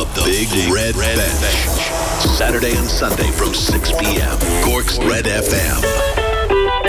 [0.00, 2.30] The Big Red Bench.
[2.38, 4.38] Saturday and Sunday from 6 p.m.
[4.64, 6.09] Cork's Red FM.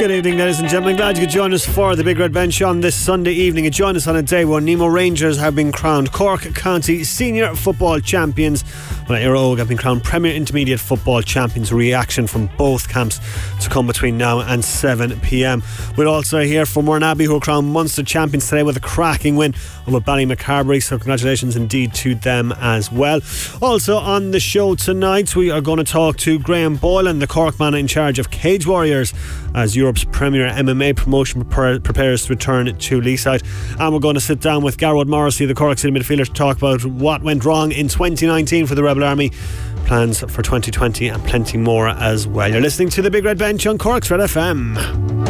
[0.02, 0.96] Good evening, ladies and gentlemen.
[0.96, 3.68] Glad you could join us for the Big Red Bench on this Sunday evening.
[3.68, 7.54] And join us on a day where Nemo Rangers have been crowned Cork County Senior
[7.54, 8.64] Football Champions,
[9.16, 11.72] Éire Óg have been crowned Premier Intermediate Football Champions.
[11.72, 13.20] Reaction from both camps
[13.62, 15.62] to come between now and 7 pm.
[15.98, 19.54] We'll also hear from Mourneabbey, who are crowned Munster Champions today with a cracking win
[19.88, 20.82] over Ballymacarbery.
[20.82, 23.22] So, congratulations indeed to them as well.
[23.62, 27.60] Also, on the show tonight, we are going to talk to Graham Boylan, the Cork
[27.60, 29.14] man in charge of Cage Warriors,
[29.56, 33.44] as Europe's premier MMA promotion prepares to return to Leeside.
[33.80, 36.58] And we're going to sit down with Gearóid Morrissey, the Cork City midfielder, to talk
[36.58, 39.32] about what went wrong in 2019 for the Rebel Army,
[39.86, 42.50] plans for 2020, and plenty more as well.
[42.50, 45.21] You're listening to the Big Red Bench on Cork's Red FM.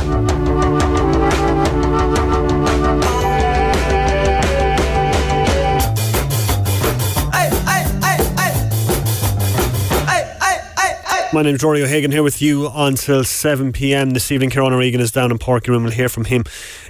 [11.34, 14.49] My name is Rory O'Hagan here with you until 7 pm this evening.
[14.49, 15.84] Kieran O'Regan is down in Uí Rinn.
[15.84, 16.43] We'll hear from him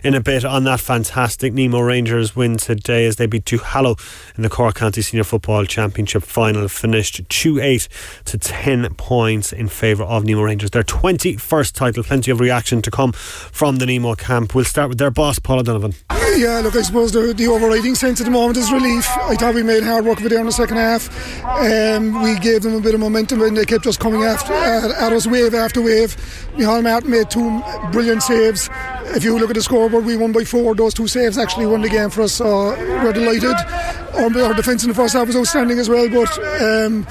[0.04, 4.00] in a bit on that fantastic Nemo Rangers win today as they beat Duhallow
[4.36, 6.68] in the Cork County Senior Football Championship final.
[6.68, 7.88] Finished 2 8
[8.26, 10.72] to 10 points in favour of Nemo Rangers.
[10.72, 12.04] Their 21st title.
[12.04, 14.56] Plenty of reaction to come from the Nemo camp.
[14.56, 15.94] We'll start with their boss, Paul O'Donovan.
[16.36, 19.06] Yeah, look, I suppose the, the overriding sense at the moment is relief.
[19.18, 21.10] I thought we made hard work of it in the second half.
[21.44, 25.06] Um, we gave them a bit of momentum and they kept us coming after, uh,
[25.06, 26.16] at us wave after wave.
[26.56, 28.70] Micheál Martin made two brilliant saves.
[29.16, 30.74] If you look at the scoreboard, we won by four.
[30.74, 32.70] Those two saves actually won the game for us, so
[33.04, 33.56] we're delighted.
[34.16, 37.06] Our, our defence in the first half was outstanding as well, but um,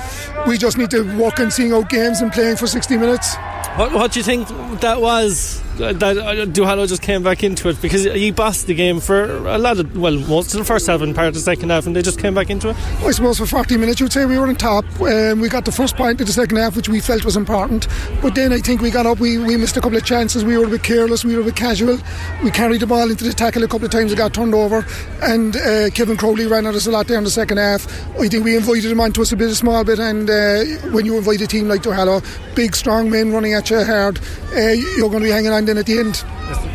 [0.47, 3.37] we just need to work on seeing out games and playing for 60 minutes.
[3.77, 4.49] What, what do you think
[4.81, 5.63] that was?
[5.81, 9.57] That uh, Duhallow just came back into it because he bossed the game for a
[9.57, 11.97] lot of well most of the first half and part of the second half, and
[11.97, 12.77] they just came back into it.
[13.03, 14.85] I suppose for 40 minutes you'd say we were on top.
[15.01, 17.89] Um, we got the first point of the second half, which we felt was important,
[18.21, 19.21] but then I think we got up.
[19.21, 20.45] We, we missed a couple of chances.
[20.45, 21.25] We were a bit careless.
[21.25, 21.99] We were a bit casual.
[22.45, 24.13] We carried the ball into the tackle a couple of times.
[24.13, 24.85] It got turned over,
[25.23, 27.87] and uh, Kevin Crowley ran at us a lot there in the second half.
[28.19, 31.07] I think we invited him onto us a bit, a small bit, and uh, when
[31.07, 32.23] you invite a team like Duhallow,
[32.55, 34.21] big strong men running at you hard,
[34.55, 34.61] uh,
[34.97, 36.25] you're going to be hanging on then at the end.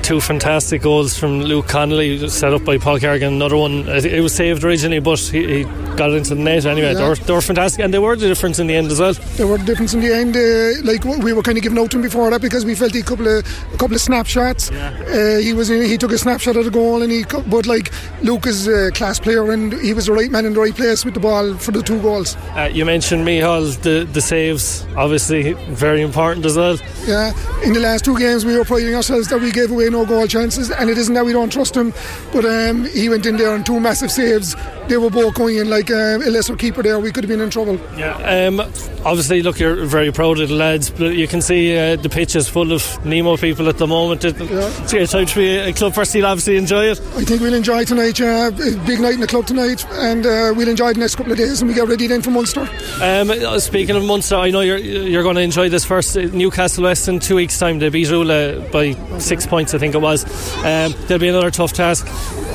[0.03, 3.33] Two fantastic goals from Luke Connolly, set up by Paul Kerrigan.
[3.33, 5.63] Another one, it was saved originally, but he, he
[5.95, 6.93] got it into the net anyway.
[6.93, 6.99] Yeah.
[6.99, 9.13] They, were, they, were, fantastic, and they were the difference in the end as well.
[9.13, 10.35] They were the difference in the end.
[10.35, 12.95] Uh, like we were kind of giving out to him before that because we felt
[12.95, 14.71] a couple of a couple of snapshots.
[14.71, 14.89] Yeah.
[15.07, 17.91] Uh, he was in, he took a snapshot of the goal, and he but like
[18.21, 21.03] Luke is a class player, and he was the right man in the right place
[21.03, 22.35] with the ball for the two goals.
[22.55, 26.77] Uh, you mentioned Micheál, the the saves, obviously very important as well.
[27.05, 27.33] Yeah,
[27.63, 30.27] in the last two games we were priding ourselves that we gave away no goal
[30.27, 31.91] chances, and it isn't that we don't trust him,
[32.31, 34.55] but um, he went in there on two massive saves.
[34.87, 36.99] They were both going in like um, a lesser keeper there.
[36.99, 37.79] We could have been in trouble.
[37.97, 38.13] Yeah.
[38.17, 42.09] Um, obviously, look, you're very proud of the lads, but you can see uh, the
[42.09, 44.23] pitch is full of Nemo people at the moment.
[44.23, 44.69] It, yeah.
[44.83, 46.13] It's a time to be a club first.
[46.13, 47.01] You'll obviously enjoy it.
[47.15, 48.21] I think we'll enjoy tonight.
[48.21, 48.51] Uh,
[48.85, 51.61] big night in the club tonight, and uh, we'll enjoy the next couple of days,
[51.61, 52.69] and we get ready then for Munster.
[53.01, 57.07] Um, speaking of Munster, I know you're you're going to enjoy this first Newcastle West
[57.07, 57.79] in two weeks' time.
[57.79, 60.25] They beat Rula by six points, I think it was.
[60.59, 62.07] Um, there'll be another tough task.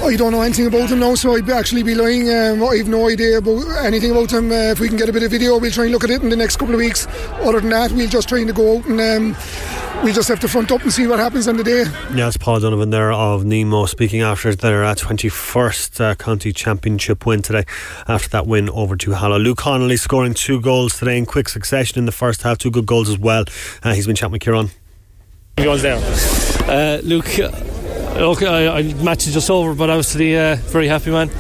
[0.02, 2.28] I don't know anything about them now, so I'd actually be lying.
[2.28, 4.50] Um, I have no idea about anything about them.
[4.50, 6.22] Uh, if we can get a bit of video, we'll try and look at it
[6.22, 7.06] in the next couple of weeks.
[7.42, 9.36] Other than that, we'll just try to go out and um,
[10.02, 11.84] we just have to front up and see what happens on the day.
[12.14, 17.26] Yeah, it's Paul Donovan there of Nemo speaking after their uh, 21st uh, county championship
[17.26, 17.64] win today.
[18.08, 22.06] After that win over Duhallow, Luke Connolly scoring two goals today in quick succession in
[22.06, 23.44] the first half, two good goals as well.
[23.82, 24.70] Uh, he's been chatting with Kieran.
[25.56, 25.96] He goes there.
[26.68, 31.30] Uh, Luke, look, I, I, match is just over, but obviously, uh, very happy man.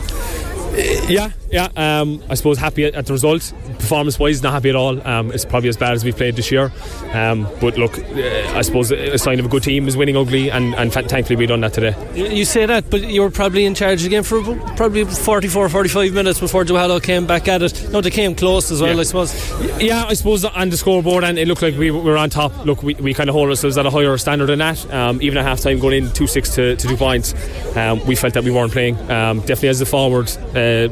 [1.08, 1.68] Yeah, yeah.
[1.76, 3.52] Um, I suppose happy at, at the result.
[3.78, 5.06] Performance wise, not happy at all.
[5.06, 6.72] Um, it's probably as bad as we've played this year.
[7.12, 10.50] Um, but look, uh, I suppose a sign of a good team is winning ugly,
[10.50, 11.94] and, and thankfully we've done that today.
[12.14, 14.42] You say that, but you were probably in charge again for
[14.76, 17.90] probably 44, 45 minutes before Duhallow came back at it.
[17.90, 19.00] No, they came close as well, yeah.
[19.00, 19.80] I suppose.
[19.80, 22.64] Yeah, I suppose on the scoreboard, and it looked like we were on top.
[22.64, 24.92] Look, we, we kind of hold ourselves at a higher standard than that.
[24.92, 27.34] Um, even at half time, going in 2 6 to, to two points,
[27.76, 28.96] um, we felt that we weren't playing.
[29.10, 30.30] Um, definitely as the forward.
[30.54, 30.88] Uh,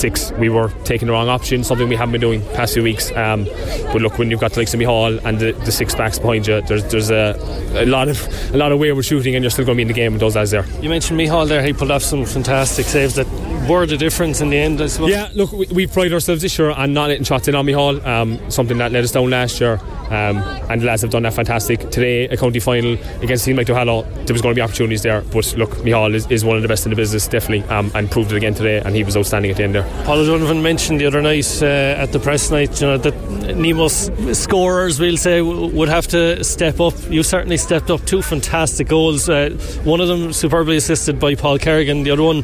[0.00, 3.12] six, we were taking the wrong option, something we haven't been doing past few weeks.
[3.12, 3.44] Um,
[3.92, 6.60] but look, when you've got likes of Hall and the, the, six backs behind you,
[6.62, 7.36] there's there's a,
[7.74, 9.88] a lot of a lot of wayward shooting, and you're still going to be in
[9.88, 10.66] the game with those guys there.
[10.80, 13.26] You mentioned Hall there; he pulled off some fantastic saves that
[13.70, 15.10] were the difference in the end, I suppose.
[15.10, 18.04] Yeah, look, we, we pride ourselves this year on not letting shots in on Hall,
[18.06, 19.80] um, something that let us down last year,
[20.10, 20.38] um,
[20.68, 21.90] and the lads have done that fantastic.
[21.90, 25.02] Today, a county final against a team like Duhallow, there was going to be opportunities
[25.02, 27.92] there, but look, Micheál is, is one of the best in the business, definitely, um,
[27.94, 29.84] and proved it again today, and he was outstanding at the end there.
[30.04, 33.14] Paul O'Donovan mentioned the other night uh, at the press night, you know, that
[33.56, 36.94] Nemo's scorers, we'll say, would have to step up.
[37.08, 39.28] You certainly stepped up two fantastic goals.
[39.28, 39.50] Uh,
[39.84, 42.02] one of them superbly assisted by Paul Kerrigan.
[42.02, 42.38] The other one,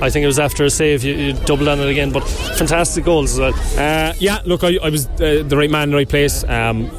[0.00, 1.04] I think it was after a save.
[1.04, 3.54] You, you doubled on it again, but fantastic goals as well.
[3.78, 6.44] Uh, yeah, look, I, I was uh, the right man in the right place.
[6.44, 6.90] Um,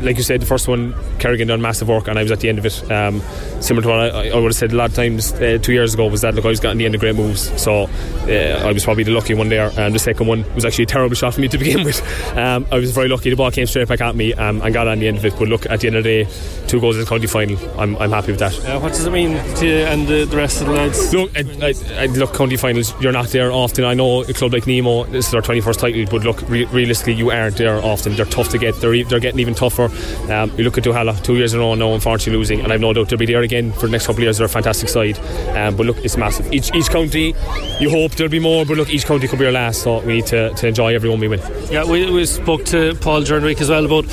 [0.00, 2.48] like you said, the first one, Kerrigan done massive work, and I was at the
[2.48, 2.90] end of it.
[2.90, 3.20] Um,
[3.60, 5.94] similar to what I, I, would have said a lot of times uh, two years
[5.94, 7.84] ago was that look, I was getting the end of great moves, so
[8.28, 9.70] uh, I was probably the lucky one there.
[9.78, 12.00] And the second one was actually a terrible shot for me to begin with.
[12.36, 14.88] Um, I was very lucky; the ball came straight back at me um, and got
[14.88, 15.34] on the end of it.
[15.38, 16.30] But look, at the end of the day,
[16.66, 17.58] two goals in the county final.
[17.80, 18.58] I'm, I'm happy with that.
[18.64, 21.12] Uh, what does it mean to you and the, the rest of the lads?
[21.12, 22.94] Look, I, I, look, county finals.
[23.00, 23.84] You're not there often.
[23.84, 27.14] I know a club like Nemo, this is their 21st title, but look, re- realistically,
[27.14, 28.14] you aren't there often.
[28.14, 28.74] They're tough to get.
[28.80, 29.90] They're they're getting even tougher.
[30.32, 32.80] Um, you look at Duhallow, two years in a row now, unfortunately losing, and I've
[32.80, 34.38] no doubt they'll be there again for the next couple of years.
[34.38, 35.18] They're a fantastic side,
[35.56, 36.50] um, but look, it's massive.
[36.52, 37.34] Each each county,
[37.80, 40.14] you hope there'll be more, but look, each county could be our last, so we
[40.14, 41.40] need to, to enjoy everyone we win.
[41.70, 44.06] Yeah, we, we spoke to Paul during the week as well about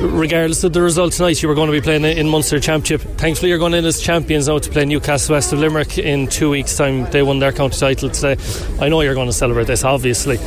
[0.00, 3.02] regardless of the result tonight, you were going to be playing in Munster Championship.
[3.18, 6.50] Thankfully, you're going in as champions now to play Newcastle West of Limerick in two
[6.50, 7.04] weeks' time.
[7.10, 8.42] They won their county title today.
[8.80, 10.38] I know you're going to celebrate this, obviously,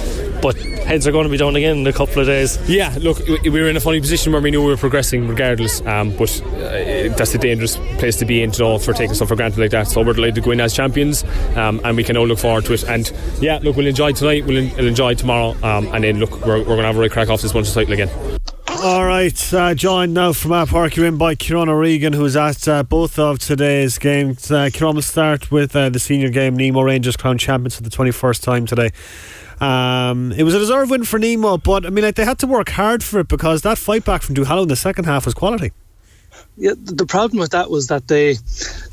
[0.41, 2.57] but heads are going to be down again in a couple of days.
[2.67, 5.81] Yeah, look, we were in a funny position where we knew we were progressing regardless,
[5.81, 9.35] um, but uh, that's a dangerous place to be in, know, for taking stuff for
[9.35, 9.87] granted like that.
[9.87, 11.23] So we're delighted to go in as champions,
[11.55, 12.83] um, and we can all look forward to it.
[12.83, 16.59] And yeah, look, we'll enjoy tonight, we'll, we'll enjoy tomorrow, um, and then look, we're,
[16.59, 18.09] we're going to have a right crack off this Munster title again.
[18.83, 22.67] All right, uh, joined now from our park, you're in by Kieran O'Regan, who's at
[22.67, 24.51] uh, both of today's games.
[24.51, 27.89] Uh, Kieran will start with uh, the senior game, Nemo Rangers crown champions for the
[27.89, 28.91] 21st time today.
[29.63, 32.47] Um, it was a deserved win for Nemo, but I mean, like, they had to
[32.47, 35.33] work hard for it because that fight back from Duhallow in the second half was
[35.33, 35.71] quality.
[36.57, 38.35] Yeah, the problem with that was that they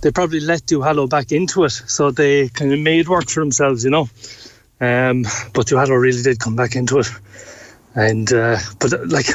[0.02, 3.84] they probably let Duhallow back into it, so they kind of made work for themselves,
[3.84, 4.08] you know.
[4.80, 7.08] Um, but Duhallow really did come back into it,
[7.94, 9.26] and uh, but uh, like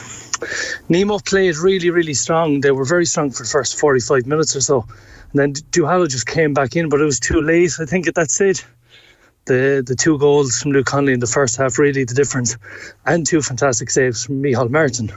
[0.90, 2.62] Nemo played really, really strong.
[2.62, 4.86] They were very strong for the first 45 minutes or so.
[5.32, 8.16] And then Duhallow just came back in, but it was too late, I think, at
[8.16, 8.64] that stage.
[9.46, 12.58] The the two goals from Luke Connolly in the first half, really the difference.
[13.06, 15.12] And two fantastic saves from Micheál Martin.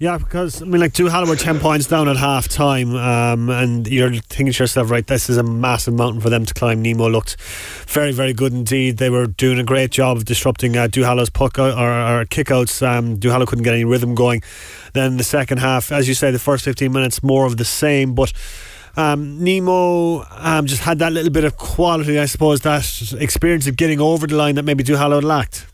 [0.00, 3.86] Yeah, because I mean, like Duhallow were ten points down at half time, um, and
[3.86, 6.80] you're thinking to yourself, right, this is a massive mountain for them to climb.
[6.80, 7.38] Nemo looked
[7.86, 8.96] very, very good indeed.
[8.96, 12.80] They were doing a great job of disrupting uh, Duhallow's puck or, or kickouts.
[12.84, 14.42] Um, Duhallow couldn't get any rhythm going.
[14.94, 18.14] Then the second half, as you say, the first fifteen minutes more of the same,
[18.14, 18.32] but.
[18.96, 23.76] Um, Nemo um, just had that little bit of quality, I suppose, that experience of
[23.76, 25.66] getting over the line that maybe Duhallow lacked.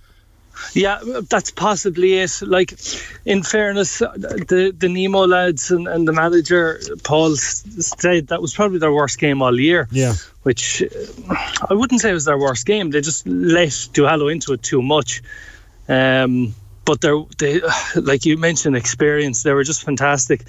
[0.73, 2.41] Yeah, that's possibly it.
[2.43, 2.73] Like,
[3.25, 8.79] in fairness, the the Nemo lads and, and the manager Paul said that was probably
[8.79, 9.87] their worst game all year.
[9.91, 10.83] Yeah, which
[11.69, 12.91] I wouldn't say was their worst game.
[12.91, 15.23] They just let Duhallow into it too much.
[15.89, 16.55] Um,
[16.85, 17.61] but they're they
[17.97, 19.43] like you mentioned experience.
[19.43, 20.43] They were just fantastic.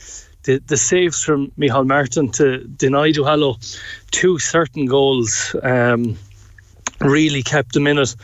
[0.48, 3.58] The, the saves from Micheál Martin to deny Duhallow
[4.12, 5.54] two certain goals.
[5.62, 6.18] Um,
[7.02, 8.16] really kept them in it.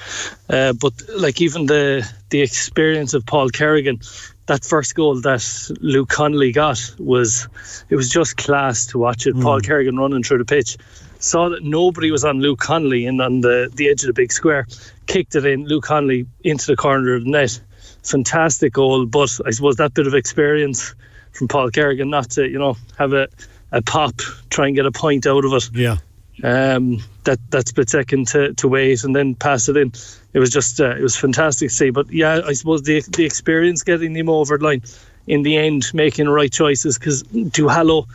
[0.50, 4.00] Uh, but like even the the experience of Paul Kerrigan,
[4.46, 5.46] that first goal that
[5.82, 7.50] Luke Connolly got was
[7.90, 9.36] it was just class to watch it.
[9.36, 9.44] Mm.
[9.44, 10.78] Paul Kerrigan running through the pitch,
[11.20, 14.32] saw that nobody was on Luke Connolly and on the, the edge of the big
[14.32, 14.66] square,
[15.08, 15.66] kicked it in.
[15.66, 17.60] Luke Connolly into the corner of the net.
[18.04, 20.96] Fantastic goal, but I suppose that bit of experience
[21.34, 23.28] from Paul Kerrigan not to you know have a
[23.72, 24.16] a pop,
[24.50, 25.70] try and get a point out of it.
[25.74, 25.98] Yeah
[26.42, 29.92] um, that that split second to, to wait and then pass it in.
[30.34, 31.90] It was just uh, it was fantastic to see.
[31.92, 34.82] But yeah, I suppose the the experience getting them over the line
[35.28, 38.08] in the end, making the right choices because Duhallow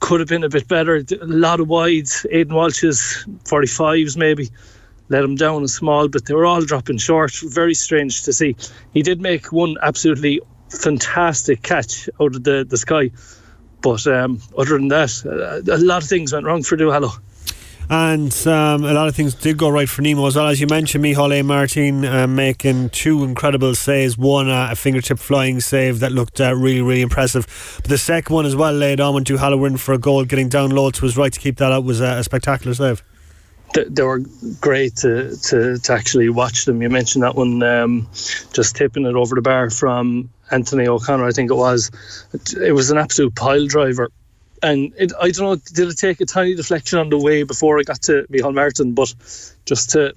[0.00, 0.96] could have been a bit better.
[0.96, 4.50] A lot of wides, Aidan Walsh's 45s maybe
[5.08, 7.34] let him down a small, but they were all dropping short.
[7.44, 8.56] Very strange to see.
[8.92, 13.10] He did make one absolutely fantastic catch out of the, the sky.
[13.80, 17.20] But um, other than that, a, lot of things went wrong for Duhallow.
[17.90, 20.46] And um, a lot of things did go right for Nemo as well.
[20.46, 21.42] As you mentioned, Micheál A.
[21.42, 24.16] Martin uh, making two incredible saves.
[24.16, 27.46] One, uh, a fingertip flying save that looked uh, really, really impressive.
[27.82, 30.24] But the second one as well laid on when Duhallow were in for a goal,
[30.24, 33.02] getting down low to his right to keep that out was a spectacular save.
[33.74, 34.22] They were
[34.60, 36.80] great to, to, to actually watch them.
[36.80, 38.08] You mentioned that one, um,
[38.52, 41.90] just tipping it over the bar from Anthony O'Connor, I think it was.
[42.60, 44.10] It was an absolute pile driver
[44.62, 47.78] and it, I don't know, did it take a tiny deflection on the way before
[47.78, 49.14] I got to Micheál Martin, but
[49.66, 50.14] just to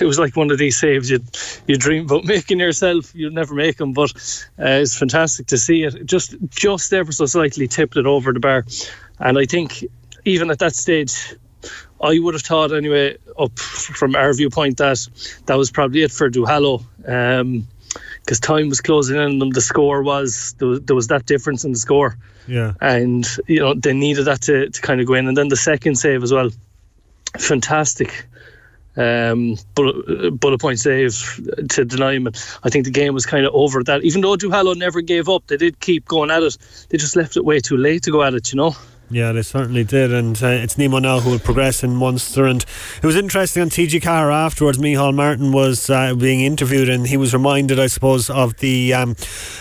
[0.00, 1.20] it was like one of these saves you
[1.66, 3.14] you dream about making yourself.
[3.14, 4.12] You'd never make them, but
[4.58, 6.06] uh, it's fantastic to see it.
[6.06, 8.64] Just just ever so slightly tipped it over the bar,
[9.18, 9.84] and I think
[10.24, 11.34] even at that stage,
[12.00, 15.06] I would have thought anyway, up from our viewpoint, that
[15.46, 16.84] that was probably it for Duhallow.
[17.06, 17.66] Um,
[18.20, 19.50] because time was closing in on them.
[19.50, 22.16] The score was there, was there was that difference in the score.
[22.46, 22.72] Yeah.
[22.80, 25.56] And you know they needed that to, to kind of go in, and then the
[25.56, 26.50] second save as well,
[27.38, 28.26] fantastic.
[28.96, 31.14] Um, bullet, bullet point save
[31.70, 32.28] to deny him.
[32.64, 34.02] I think the game was kind of over that.
[34.02, 36.58] Even though Duhallow never gave up, they did keep going at it.
[36.88, 38.52] They just left it way too late to go at it.
[38.52, 38.76] You know.
[39.12, 42.46] Yeah, they certainly did, and uh, it's Nemo now who will progress in Munster.
[42.46, 42.64] And
[43.02, 44.78] it was interesting on TG4 afterwards.
[44.78, 49.16] Micheál Martin was uh, being interviewed, and he was reminded, I suppose, of the um,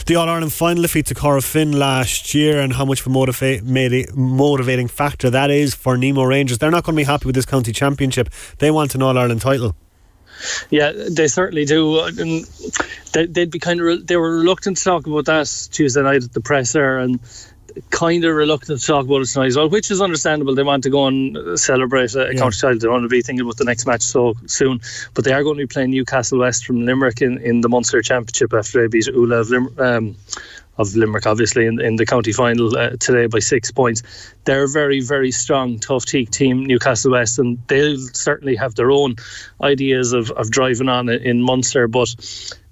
[0.05, 4.15] the All Ireland final defeat to finn last year, and how much of a motiva-
[4.15, 6.59] motivating factor that is for Nemo Rangers.
[6.59, 8.29] They're not going to be happy with this county championship.
[8.59, 9.75] They want an All Ireland title.
[10.69, 11.99] Yeah, they certainly do.
[12.01, 12.45] And
[13.13, 16.33] they'd be kind of re- they were reluctant to talk about that Tuesday night at
[16.33, 17.19] the presser, and
[17.89, 20.55] kind of reluctant to talk about it tonight as well, which is understandable.
[20.55, 22.39] They want to go and celebrate a yeah.
[22.39, 22.79] county title.
[22.79, 24.81] They don't want to be thinking about the next match so soon.
[25.13, 28.01] But they are going to be playing Newcastle West from Limerick in, in the Munster
[28.01, 30.15] Championship after they beat Ula of, Lim- um,
[30.77, 34.03] of Limerick, obviously, in, in the county final uh, today by six points.
[34.45, 39.15] They're a very, very strong, tough team, Newcastle West, and they'll certainly have their own
[39.61, 41.87] ideas of, of driving on in Munster.
[41.87, 42.15] But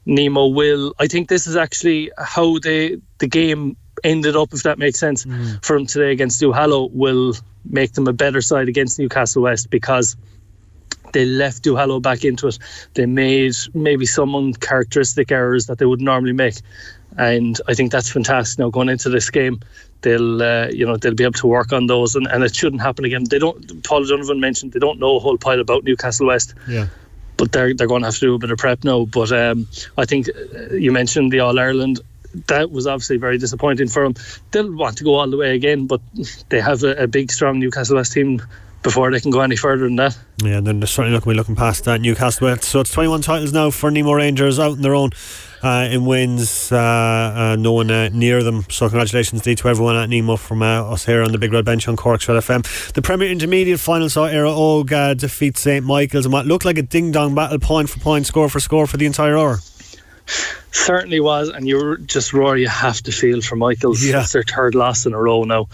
[0.06, 0.96] Nemo will.
[1.00, 5.26] I think this is actually how they the game ended up, if that makes sense,
[5.26, 5.62] mm.
[5.62, 7.34] them today against Duhallow will
[7.70, 10.16] make them a better side against Newcastle West because
[11.14, 12.60] they left Duhallow back into it.
[12.94, 16.56] They made maybe some uncharacteristic errors that they would normally make,
[17.18, 18.60] and I think that's fantastic.
[18.60, 19.60] Now going into this game,
[20.02, 22.82] they'll uh, you know they'll be able to work on those, and, and it shouldn't
[22.82, 23.24] happen again.
[23.24, 23.84] They don't.
[23.84, 26.54] Paul Donovan mentioned they don't know a whole pile about Newcastle West.
[26.68, 26.88] Yeah
[27.38, 29.06] but they're they're going to have to do a bit of prep now.
[29.06, 32.02] But um, I think uh, you mentioned the All Ireland
[32.48, 34.16] that was obviously very disappointing for them.
[34.52, 36.02] They'll want to go all the way again, but
[36.50, 38.42] they have a, a big, strong Newcastle West team
[38.84, 40.18] before they can go any further than that.
[40.42, 42.64] Yeah, and they're certainly not going to be looking past that Newcastle West.
[42.66, 45.12] So it's 21 titles now for Nemo Rangers out on their own.
[45.64, 48.64] Uh, in wins, uh, uh, no one uh, near them.
[48.70, 51.88] So congratulations to everyone at Nemo from uh, us here on the Big Red Bench
[51.88, 52.94] on Cork's Red FM.
[52.94, 56.84] The Premier Intermediate final saw Óg uh, defeat St Michael's and what looked like a
[56.84, 59.58] ding dong battle, point for point, score for score for the entire hour.
[60.72, 64.04] Certainly was, and you're just Rory, you have to feel for Michaels.
[64.04, 64.22] Yeah.
[64.22, 65.68] It's their third loss in a row now.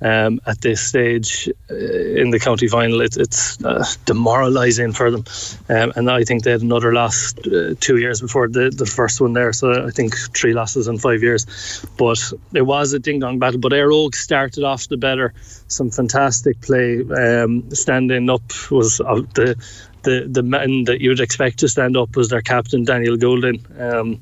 [0.00, 5.24] Um, at this stage uh, in the county final, it, it's uh, demoralising for them.
[5.68, 9.20] Um, and I think they had another loss uh, two years before the, the first
[9.20, 9.52] one there.
[9.52, 11.84] So I think three losses in five years.
[11.96, 13.58] But it was a ding dong battle.
[13.58, 15.34] But Óg started off the better.
[15.66, 17.02] Some fantastic play.
[17.02, 19.56] Um, standing up was uh, the
[20.08, 23.64] the the man that you would expect to stand up was their captain Daniel Goulding.
[23.78, 24.20] Um,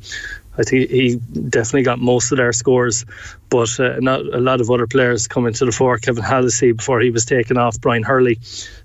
[0.59, 3.05] I think he definitely got most of their scores,
[3.51, 5.99] but uh, not a lot of other players coming to the fore.
[5.99, 7.79] Kevin Hallisey before he was taken off.
[7.79, 8.39] Brian Hurley,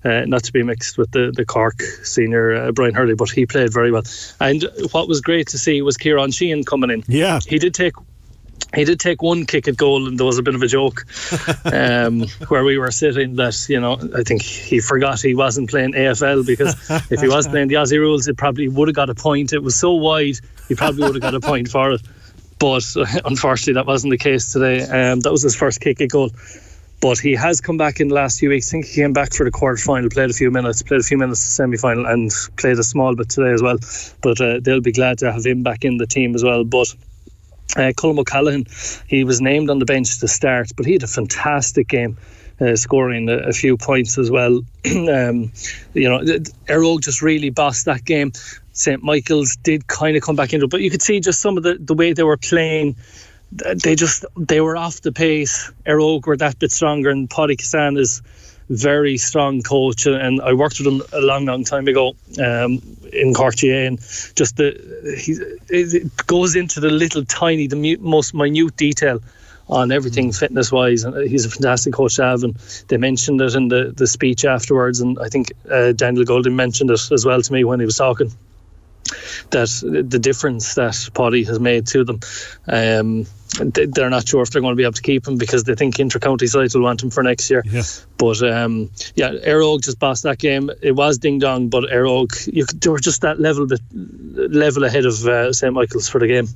[0.03, 3.45] uh, not to be mixed with the the Cork senior uh, Brian Hurley, but he
[3.45, 4.03] played very well.
[4.39, 7.03] And what was great to see was Kieran Sheehan coming in.
[7.07, 7.93] Yeah, he did take
[8.73, 11.05] he did take one kick at goal, and there was a bit of a joke
[11.65, 13.35] um, where we were sitting.
[13.35, 16.75] That you know, I think he forgot he wasn't playing AFL because
[17.11, 19.53] if he was playing the Aussie rules, it probably would have got a point.
[19.53, 20.37] It was so wide,
[20.67, 22.01] he probably would have got a point for it.
[22.59, 22.85] But
[23.25, 24.83] unfortunately, that wasn't the case today.
[24.83, 26.31] Um, that was his first kick at goal.
[27.01, 28.69] But he has come back in the last few weeks.
[28.69, 31.03] I think he came back for the quarter final, played a few minutes, played a
[31.03, 33.79] few minutes the semi final, and played a small bit today as well.
[34.21, 36.63] But uh, they'll be glad to have him back in the team as well.
[36.63, 36.93] But
[37.75, 38.65] uh, Colm O'Callaghan,
[39.07, 42.17] he was named on the bench to start, but he had a fantastic game.
[42.59, 44.61] Uh, scoring a, a, few points as well.
[44.85, 45.51] um,
[45.95, 48.31] you know, Éire Óg just really bossed that game.
[48.71, 51.57] St Michael's did kind of come back into it, but you could see just some
[51.57, 52.95] of the, the way they were playing.
[53.51, 55.71] They just they were off the pace.
[55.87, 58.21] Éire Óg were that bit stronger, and Paudie Kissane is
[58.71, 62.15] very strong coach, and I worked with him a long, long time ago.
[62.41, 63.99] Um, in Cartier, and
[64.35, 64.71] just the
[65.17, 65.33] he
[65.69, 69.19] it goes into the little tiny, the most minute detail
[69.71, 70.39] on everything mm.
[70.39, 71.03] fitness wise.
[71.03, 72.43] And he's a fantastic coach to have.
[72.43, 72.55] And
[72.87, 74.99] they mentioned it in the, the speech afterwards.
[74.99, 77.95] And I think uh, Daniel Goulding mentioned it as well to me when he was
[77.95, 78.31] talking
[79.49, 82.19] that the difference that Paudie has made to them.
[82.67, 83.25] Um,
[83.59, 85.99] they're not sure if they're going to be able to keep him because they think
[85.99, 87.63] inter-county sides will want him for next year.
[87.65, 87.83] Yeah.
[88.17, 90.71] But um, yeah, Éire Óg just bossed that game.
[90.81, 93.81] It was ding dong, but Éire Óg, you could, they were just that level bit
[93.91, 96.47] level ahead of uh, St Michael's for the game.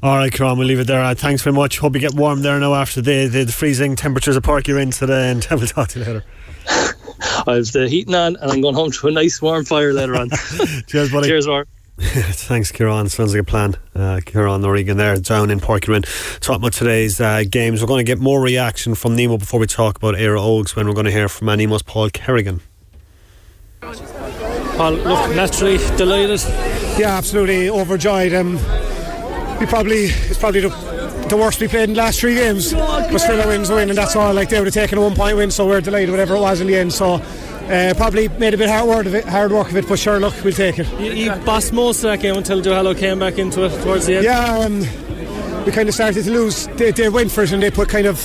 [0.00, 1.02] All right, Kieran, we'll leave it there.
[1.02, 1.78] Uh, thanks very much.
[1.78, 4.76] Hope you get warm there now after the, the, the freezing temperatures of Páirc Uí
[4.76, 6.24] Rinn today, and we'll talk to you later.
[7.48, 10.14] I have the heating on, and I'm going home to a nice warm fire later
[10.14, 10.30] on.
[10.86, 11.26] Cheers, buddy.
[11.26, 11.68] Cheers, Mark.
[12.00, 13.08] Thanks, Kieran.
[13.08, 13.74] Sounds like a plan.
[13.92, 16.02] Uh, Kieran O'Regan there down in Páirc Uí Rinn.
[16.40, 19.66] Talking about today's uh, games, we're going to get more reaction from Nemo before we
[19.66, 22.60] talk about Éire Ógs when we're going to hear from Nemo's Paul Kerrigan.
[23.80, 26.40] Paul, look, naturally delighted.
[26.98, 28.32] Yeah, absolutely overjoyed.
[28.32, 28.54] Um,
[29.58, 30.68] we probably it's probably the,
[31.28, 33.88] the worst we played in the last three games, but still a win's a win,
[33.88, 34.32] and that's all.
[34.32, 36.60] Like they would have taken a one point win, so we're delighted whatever it was
[36.60, 36.92] in the end.
[36.92, 37.20] So
[37.68, 40.18] uh, probably made a bit hard work of it, hard work of it, but sure,
[40.18, 40.88] look, we'll take it.
[41.00, 44.16] You, you bossed most of that game until Duhallow came back into it towards the
[44.16, 44.24] end.
[44.24, 46.66] Yeah, um, we kind of started to lose.
[46.76, 48.18] They, they went for it and they put kind of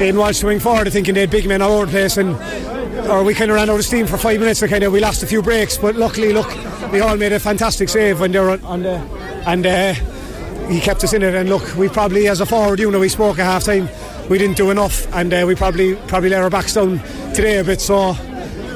[0.00, 2.36] in Walsh swing forward, thinking they had big men all over the place, and
[3.08, 4.62] or we kind of ran out of steam for five minutes.
[4.62, 6.48] And kind of we lost a few breaks, but luckily, look,
[6.92, 8.96] we all made a fantastic save when they were on, on the
[9.46, 9.66] and.
[9.66, 9.94] Uh,
[10.70, 13.08] he kept us in it, and look, we probably, as a forward, you know, we
[13.08, 13.88] spoke at half time,
[14.28, 17.00] we didn't do enough, and uh, we probably probably let our backs down
[17.34, 17.80] today a bit.
[17.80, 18.14] So,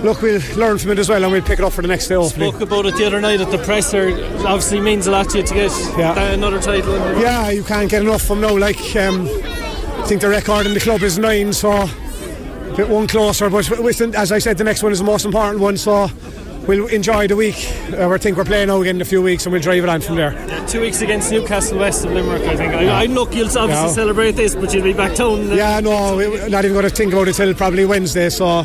[0.04, 2.08] look, we'll learn from it as well, and we'll pick it up for the next
[2.08, 2.14] day.
[2.14, 2.50] Hopefully.
[2.50, 4.10] Spoke about it the other night at the presser.
[4.46, 6.12] Obviously, means a lot to you to get Yeah.
[6.14, 6.94] that- another title.
[7.20, 8.56] Yeah, you can't get enough from now.
[8.56, 9.28] Like, um,
[10.02, 11.90] I think the record in the club is nine, so a
[12.76, 13.48] bit one closer.
[13.48, 15.76] But with, as I said, the next one is the most important one.
[15.76, 16.10] So
[16.66, 17.56] we'll enjoy the week.
[17.92, 19.88] Uh, I think we're playing now again in a few weeks, and we'll drive it
[19.88, 20.32] on from there.
[20.66, 22.72] Two weeks against Newcastle West of Limerick, I think.
[22.74, 23.88] I, I look, you'll obviously Yeah.
[23.88, 25.48] celebrate this, but you'll be back down.
[25.50, 28.28] Yeah, no, we're not even going to think about it till probably Wednesday.
[28.30, 28.62] So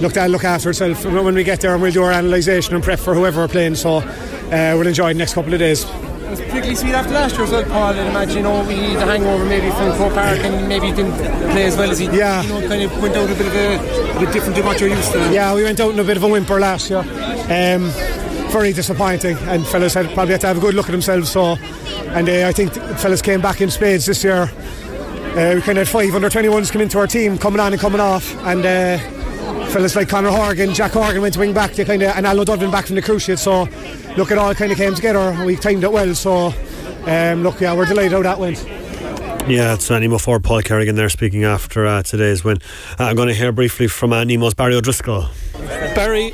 [0.00, 2.82] look, that'll look after itself when we get there, and we'll do our analysation and
[2.82, 3.74] prep for whoever we're playing.
[3.76, 5.84] So uh, we'll enjoy the next couple of days.
[6.24, 7.82] It was particularly sweet after last year as well, Paul.
[7.92, 11.12] I'd imagine, you know, had the hangover maybe from Croke Park and maybe didn't
[11.52, 12.42] play as well as he Yeah.
[12.42, 14.80] you know, kind of went out a bit of a, a bit different to what
[14.80, 15.18] you're used to.
[15.32, 17.00] Yeah, we went out in a bit of a whimper last year.
[17.00, 17.90] Um,
[18.50, 21.30] very disappointing, and fellas had probably had to have a good look at themselves.
[21.30, 21.56] So,
[22.16, 24.42] and uh, I think fellas came back in spades this year.
[25.36, 27.80] Uh, we kind of had five under 21s come into our team, coming on and
[27.80, 28.98] coming off, and uh,
[29.74, 32.46] fellas like Conor Horgan, Jack Horgan went to wing back, they kind of, and Alan
[32.46, 33.40] Dudlin back from the cruciate.
[33.40, 33.64] So,
[34.16, 35.18] look, it all kind of came together.
[35.18, 36.14] and We timed it well.
[36.14, 36.54] So,
[37.06, 38.64] um, look, yeah, we're delighted how that went.
[39.48, 42.58] Yeah, it's uh, Nemo Ford, Paul Kerrigan there speaking after uh, today's win.
[43.00, 45.26] Uh, I'm going to hear briefly from uh, Nemo's Barry O'Driscoll.
[45.96, 46.32] Barry,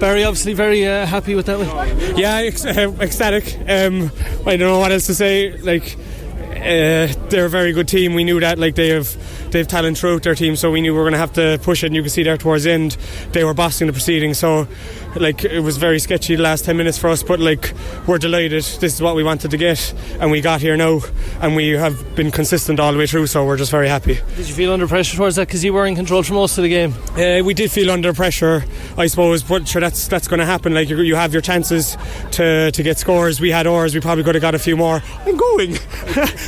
[0.00, 2.16] Barry, obviously very uh, happy with that one.
[2.18, 3.54] Yeah, ex- uh, ecstatic.
[3.68, 4.10] Um,
[4.46, 5.52] I don't know what else to say.
[5.58, 5.94] Like,
[6.58, 8.14] uh, they're a very good team.
[8.14, 8.58] We knew that.
[8.58, 9.16] Like, they have
[9.50, 11.58] they have talent throughout their team, so we knew we were going to have to
[11.62, 11.86] push it.
[11.86, 12.96] And you can see there towards the end,
[13.32, 14.38] they were bossing the proceedings.
[14.38, 14.68] So,
[15.16, 17.22] like, it was very sketchy the last ten minutes for us.
[17.22, 17.72] But like,
[18.06, 18.64] we're delighted.
[18.64, 21.00] This is what we wanted to get, and we got here now,
[21.40, 23.26] and we have been consistent all the way through.
[23.26, 24.18] So we're just very happy.
[24.36, 26.62] Did you feel under pressure towards that because you were in control for most of
[26.62, 26.94] the game?
[27.16, 28.64] Uh, we did feel under pressure,
[28.96, 30.74] I suppose, but sure, that's that's going to happen.
[30.74, 31.96] Like you, you have your chances
[32.32, 33.40] to, to get scores.
[33.40, 33.94] We had ours.
[33.94, 35.02] We probably could have got a few more.
[35.26, 35.76] I'm going.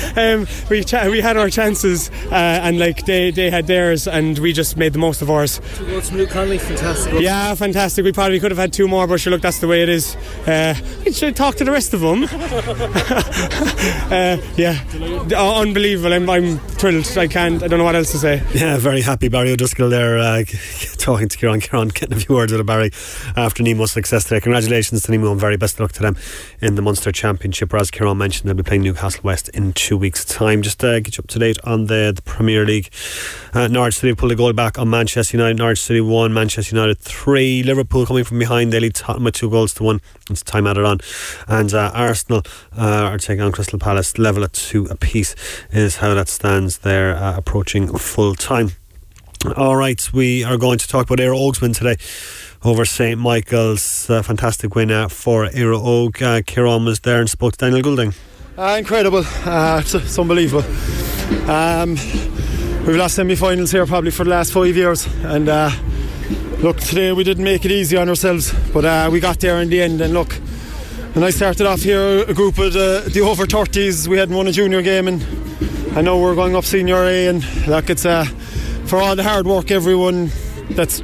[0.15, 4.37] um, we cha- we had our chances, uh, and like they, they had theirs, and
[4.39, 5.59] we just made the most of ours.
[5.75, 7.19] Two goals from Luke Connolly, fantastic.
[7.21, 8.03] Yeah, fantastic.
[8.05, 10.15] We probably could have had two more, but sure, look, that's the way it is.
[10.47, 12.23] Uh, we should talk to the rest of them.
[14.11, 14.83] uh, yeah,
[15.31, 16.13] Uh, unbelievable.
[16.13, 17.05] I'm, I'm thrilled.
[17.17, 17.61] I can't.
[17.63, 18.41] I don't know what else to say.
[18.53, 20.43] Yeah, very happy Barry O'Driscoll there uh,
[20.97, 21.59] talking to Kieran.
[21.59, 22.91] Kieran getting a few words out of Barry
[23.35, 24.39] after Nemo's success today.
[24.41, 26.15] Congratulations to Nemo and very best of luck to them
[26.61, 27.73] in the Munster Championship.
[27.73, 30.61] Or as Kieran mentioned, they'll be playing Newcastle West in two weeks' time.
[30.61, 32.89] Just uh, get you up to date on the, the Premier League.
[33.53, 35.57] Uh, Norwich City pulled a goal back on Manchester United.
[35.57, 37.63] Norwich City 1, Manchester United 3.
[37.63, 38.73] Liverpool coming from behind.
[38.73, 40.01] They lead Tottenham with two goals to one.
[40.29, 40.99] It's time added on.
[41.47, 42.43] And uh, Arsenal
[42.77, 44.17] uh, are taking on Crystal Palace.
[44.17, 45.35] Level at two apiece
[45.71, 48.71] is how that stands there, uh, approaching full time.
[49.55, 51.97] All right, we are going to talk about Éire Óg's win today
[52.63, 54.07] over St Michael's.
[54.09, 56.21] Uh, fantastic win uh, for Éire Óg.
[56.21, 58.13] Uh, Kieran was there and spoke to Daniel Goulding.
[58.57, 59.23] Uh, incredible.
[59.45, 60.63] Uh, it's, it's unbelievable.
[61.49, 61.91] Um,
[62.85, 65.71] we've lost semi-finals here probably for the last five years, and uh,
[66.59, 69.69] look, today we didn't make it easy on ourselves, but uh, we got there in
[69.69, 70.01] the end.
[70.01, 70.35] And look,
[71.15, 74.47] and I started off here, a group of the, the over 30s, we hadn't won
[74.47, 75.25] a junior game, and
[75.97, 78.25] I know we're going up senior A, and look, it's uh,
[78.85, 80.29] for all the hard work, everyone
[80.71, 81.01] that's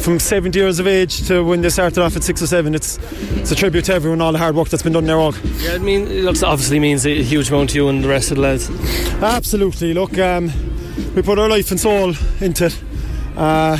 [0.00, 2.74] from 70 years of age to when they started off at six or seven.
[2.74, 2.98] It's
[3.36, 5.18] it's a tribute to everyone, all the hard work that's been done there.
[5.18, 5.34] All.
[5.60, 8.30] Yeah, I mean, it looks- obviously means a huge amount to you and the rest
[8.30, 8.68] of the lads.
[9.22, 9.94] Absolutely.
[9.94, 10.52] Look, um,
[11.14, 12.78] we put our life and soul into it.
[13.36, 13.78] Uh,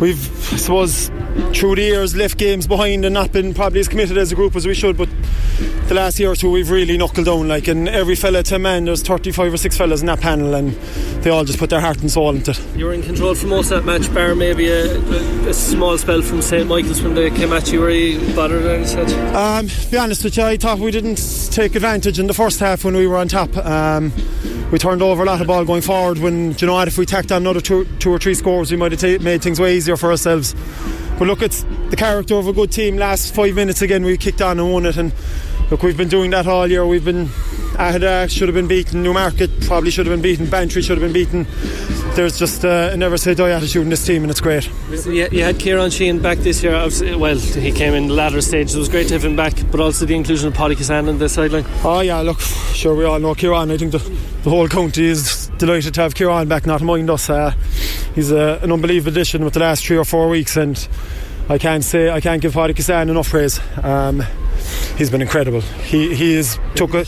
[0.00, 1.10] we've, I suppose,
[1.54, 4.54] through the years left games behind and not been probably as committed as a group
[4.56, 4.96] as we should.
[4.96, 5.08] But
[5.88, 7.48] the last year or two, we've really knuckled down.
[7.48, 10.72] Like, and every fella to man, there's 35 or six fellas in that panel, and
[11.22, 12.60] they all just put their heart and soul into it.
[12.76, 15.96] You were in control for most of that match, bar maybe a, a, a small
[15.98, 17.80] spell from St Michael's when they came at you.
[17.80, 19.12] Were you bothered at any stage?
[19.34, 22.60] Um, to be honest with you, I thought we didn't take advantage in the first
[22.60, 23.56] half when we were on top.
[23.56, 24.12] Um,
[24.72, 26.18] we turned over a lot of ball going forward.
[26.18, 28.76] When you know what, if we tacked on another two, two or three scores, we
[28.76, 30.54] might have ta- made things way easier for ourselves.
[31.18, 32.98] But look, it's the character of a good team.
[32.98, 35.12] Last five minutes again, we kicked on and won it, and
[35.70, 36.86] look, we've been doing that all year.
[36.86, 37.30] We've been
[37.76, 41.12] Aghada should have been beaten, Newmarket probably should have been beaten, Bantry should have been
[41.12, 41.46] beaten.
[42.14, 44.70] There's just uh, a never say die attitude in this team, and it's great.
[45.04, 46.72] You, you had Kieran Sheehan back this year.
[46.72, 48.74] Well, he came in the latter stage.
[48.74, 51.18] It was great to have him back, but also the inclusion of Paudie Kissane on
[51.18, 51.66] the sideline.
[51.84, 53.70] Oh yeah, look, sure we all know Kieran.
[53.70, 57.28] I think the, the whole county is delighted to have Kieran back, not mind us.
[57.28, 57.50] Uh,
[58.14, 60.88] he's a, an unbelievable addition with the last three or four weeks, and
[61.50, 63.60] I can't say I can't give Paudie Kissane enough praise.
[63.82, 64.22] Um,
[64.96, 65.60] he's been incredible.
[65.60, 67.04] He he is took a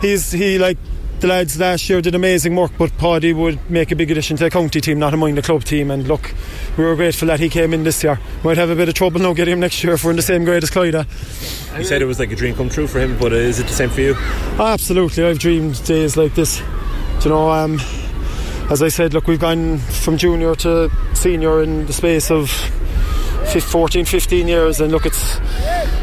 [0.00, 0.78] he's he like
[1.20, 4.44] the lads last year did amazing work, but Paudie would make a big addition to
[4.44, 5.90] the county team, not a mind the club team.
[5.90, 6.32] And look,
[6.78, 8.18] we were grateful that he came in this year.
[8.42, 10.22] Might have a bit of trouble now getting him next year if we're in the
[10.22, 10.94] same grade as Clyde.
[11.76, 13.74] You said it was like a dream come true for him, but is it the
[13.74, 14.14] same for you?
[14.58, 16.58] Absolutely, I've dreamed days like this.
[17.20, 17.78] Do you know, um,
[18.70, 24.06] as I said, look, we've gone from junior to senior in the space of 14,
[24.06, 25.38] 15 years, and look, it's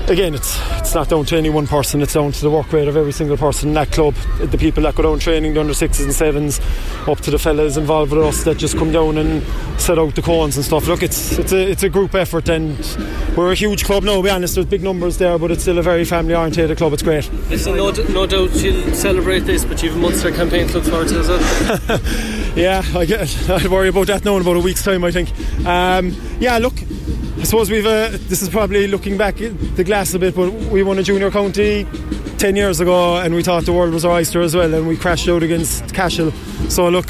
[0.08, 2.02] again, it's it's not down to any one person.
[2.02, 4.84] It's down to the work rate of every single person in that club, the people
[4.84, 6.60] that go down training, the under sixes and sevens,
[7.08, 9.44] up to the fellas involved with us that just come down and
[9.80, 10.88] set out the cones and stuff.
[10.88, 12.78] Look, it's it's a it's a group effort, and
[13.36, 14.18] we're a huge club now.
[14.18, 16.94] To be honest, there's big numbers there, but it's still a very family oriented club.
[16.94, 17.32] It's great.
[17.50, 21.08] Listen, no, no doubt you'll celebrate this, but you've a Munster campaign to look forward
[21.10, 22.00] to as well.
[22.56, 23.50] yeah, I get.
[23.50, 25.04] I worry about that now in about a week's time.
[25.04, 25.30] I think.
[25.66, 26.76] Um, yeah, look.
[27.40, 27.86] I suppose we've.
[27.86, 31.30] Uh, this is probably looking back the glass a bit, but we won a junior
[31.30, 31.86] county
[32.38, 34.98] ten years ago, and we thought the world was our oyster as well, and we
[34.98, 36.32] crashed out against Cashel.
[36.70, 37.06] So look,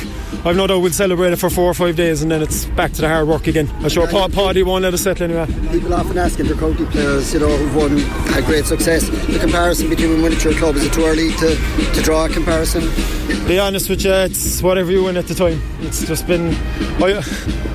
[0.47, 2.93] I've no doubt we'll celebrate it for four or five days, and then it's back
[2.93, 3.69] to the hard work again.
[3.79, 5.45] I'm sure Pa- Paddy won't let us settle anyway.
[5.73, 9.09] People often ask if their county players, you know, who've won had great success.
[9.09, 11.55] The comparison between a club is it too early to,
[11.93, 12.81] to draw a comparison?
[13.45, 15.61] Be honest with you, it's whatever you win at the time.
[15.81, 16.53] It's just been.
[17.03, 17.21] I,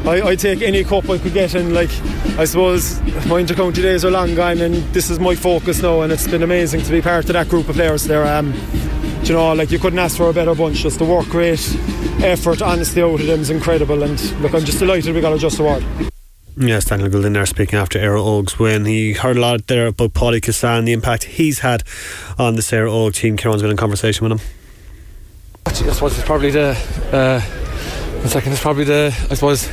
[0.06, 1.90] I, I take any cup I could get, and like
[2.38, 6.11] I suppose my inter-county days are long gone, and this is my focus now, and
[6.11, 8.04] it's been amazing to be part of that group of players.
[8.04, 8.54] There, um,
[9.28, 10.78] you know, like you couldn't ask for a better bunch.
[10.78, 11.76] Just the work rate,
[12.22, 15.38] effort, honesty out of them is incredible, and look, I'm just delighted we got a
[15.38, 15.85] Just Award.
[16.56, 18.85] Yes, Daniel Goulding there speaking after Éire Óg's win.
[18.85, 21.82] He heard a lot there about Paudie Kissane, the impact he's had
[22.38, 23.37] on the Éire Óg team.
[23.38, 24.46] Kieran's been in conversation with him.
[25.64, 26.76] I suppose it's probably the.
[27.11, 27.62] Uh,
[28.22, 29.06] the second is probably the.
[29.30, 29.68] I suppose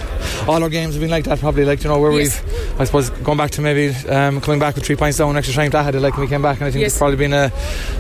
[0.48, 1.40] all our games have been like that.
[1.40, 2.42] Probably like you know where Yes.
[2.44, 2.80] we've.
[2.82, 5.70] I suppose going back to maybe um, coming back with three points down extra time
[5.72, 6.92] that had it like when we came back, and I think Yes.
[6.94, 7.52] it's probably been a.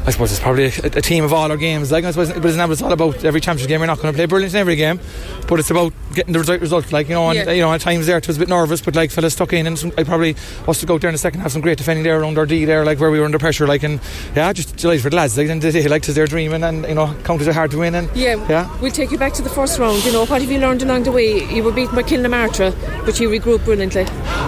[0.05, 1.91] I suppose it's probably a, a team of all our games.
[1.91, 2.69] Like I suppose, but it's not.
[2.71, 3.79] It's all about every championship game.
[3.79, 4.99] You're not going to play brilliant in every game,
[5.47, 6.91] but it's about getting the right result.
[6.91, 7.51] Like you know, and Yeah.
[7.51, 9.67] you know at times there it was a bit nervous, but like fellas stuck in,
[9.67, 10.35] and some, I probably
[10.67, 12.45] us to go out there in the second half some great defending there around our
[12.45, 13.99] D there, like where we were under pressure, like and
[14.35, 15.37] yeah, just delighted for the lads.
[15.37, 17.93] Like and they like to their dreaming, and you know counties are hard to win,
[17.95, 18.79] and Yeah, yeah.
[18.81, 20.03] we'll take you back to the first round.
[20.05, 21.43] You know, what have you learned along the way?
[21.53, 22.73] You were beaten by Kilnamartyra,
[23.05, 24.05] but you regrouped brilliantly.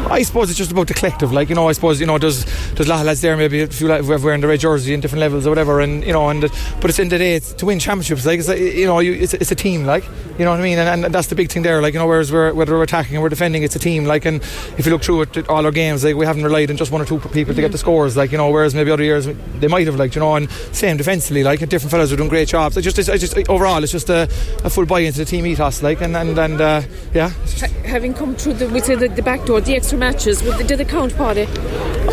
[0.10, 1.68] I suppose it's just about the collective, like you know.
[1.68, 4.08] I suppose you know there's there's a lot of lads there, maybe a few lads
[4.08, 6.42] wearing the red jersey in different levels or whatever, and you know, and
[6.80, 9.12] but it's in the day it's to win championships, like it's like, you know, you,
[9.14, 10.06] it's, it's a team, like
[10.40, 12.08] you know what I mean, and, and that's the big thing there, like you know,
[12.08, 14.42] whereas we're whether we're attacking or we're defending, it's a team, like, and
[14.78, 17.02] if you look through it, all our games, like we haven't relied on just one
[17.02, 17.78] or two people to get the mm-hmm.
[17.78, 19.26] scores, like you know, whereas maybe other years
[19.60, 22.48] they might have, like you know, and same defensively, like different fellas are doing great
[22.48, 22.78] jobs.
[22.78, 24.24] I just, I just overall, it's just a,
[24.64, 26.82] a full buy into the team ethos, like, and and and uh,
[27.13, 30.41] yeah, Ha- having come through the, we say the, the back door, the extra matches,
[30.41, 31.44] did the count, party?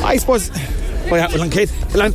[0.03, 0.51] I suppose.
[1.11, 2.15] Well, yeah, well, and Kate, and,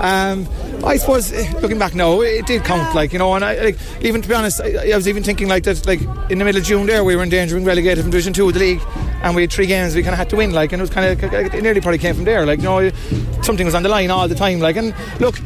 [0.00, 2.94] um, I suppose eh, looking back now, it did count.
[2.94, 5.48] Like you know, and I like even to be honest, I, I was even thinking
[5.48, 5.86] like that.
[5.86, 8.10] Like in the middle of June, there we were in danger of being relegated from
[8.10, 8.82] Division Two of the league,
[9.22, 10.52] and we had three games we kind of had to win.
[10.52, 12.44] Like, and it was kind of it nearly probably came from there.
[12.44, 12.90] Like you know,
[13.42, 14.60] something was on the line all the time.
[14.60, 15.38] Like, and look.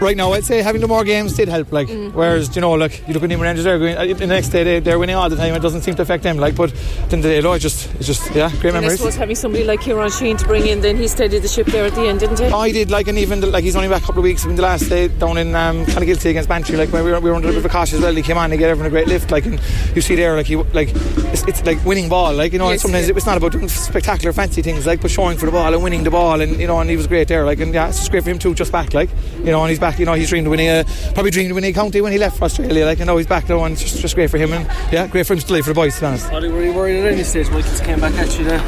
[0.00, 1.72] Right now, I'd say having the more games did help.
[1.72, 4.62] Like, whereas you know, like you look at Nemo Rangers, they're going, the next day
[4.62, 5.54] they, they're winning all the time.
[5.54, 6.36] It doesn't seem to affect them.
[6.36, 6.72] Like, but
[7.08, 8.98] then the day, it's just, it's just, yeah, great And I memories.
[8.98, 11.86] suppose having somebody like Kieran Sheehan to bring in, then he steadied the ship there
[11.86, 12.46] at the end, didn't he?
[12.46, 14.44] I did like, and even the, like he's only back a couple of weeks.
[14.44, 17.10] Even the last day down in um, kind of guilty against Bantry, like when we
[17.10, 18.14] were, we were under a bit of a caution as well.
[18.14, 19.60] He came on, he gave everyone a great lift, like, and
[19.94, 22.70] you see there, like he, like it's, it's like winning ball, like you know.
[22.70, 23.16] Yes, sometimes yeah.
[23.16, 26.04] it's not about doing spectacular fancy things, like but showing for the ball and winning
[26.04, 28.10] the ball, and you know, and he was great there, like, and yeah, it's just
[28.10, 30.28] great for him too, just back, like, you know, and he's back, you know, he's
[30.28, 32.84] dreamed of winning a, probably dreamed of winning a county when he left for Australia,
[32.84, 35.06] like, and now he's back now, and it's just, just great for him, and yeah,
[35.06, 36.30] great for him to play for the boys, to be honest.
[36.32, 38.60] Were you worried at any stage Michaels came back at you there?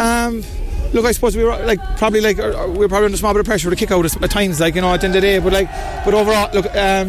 [0.00, 0.42] Um,
[0.92, 3.40] look, I suppose we were like probably like uh, we were probably under small bit
[3.40, 5.28] of pressure to kick out at times, like you know, at the end of the
[5.28, 5.38] day.
[5.38, 5.70] But like,
[6.04, 7.08] but overall, look, um,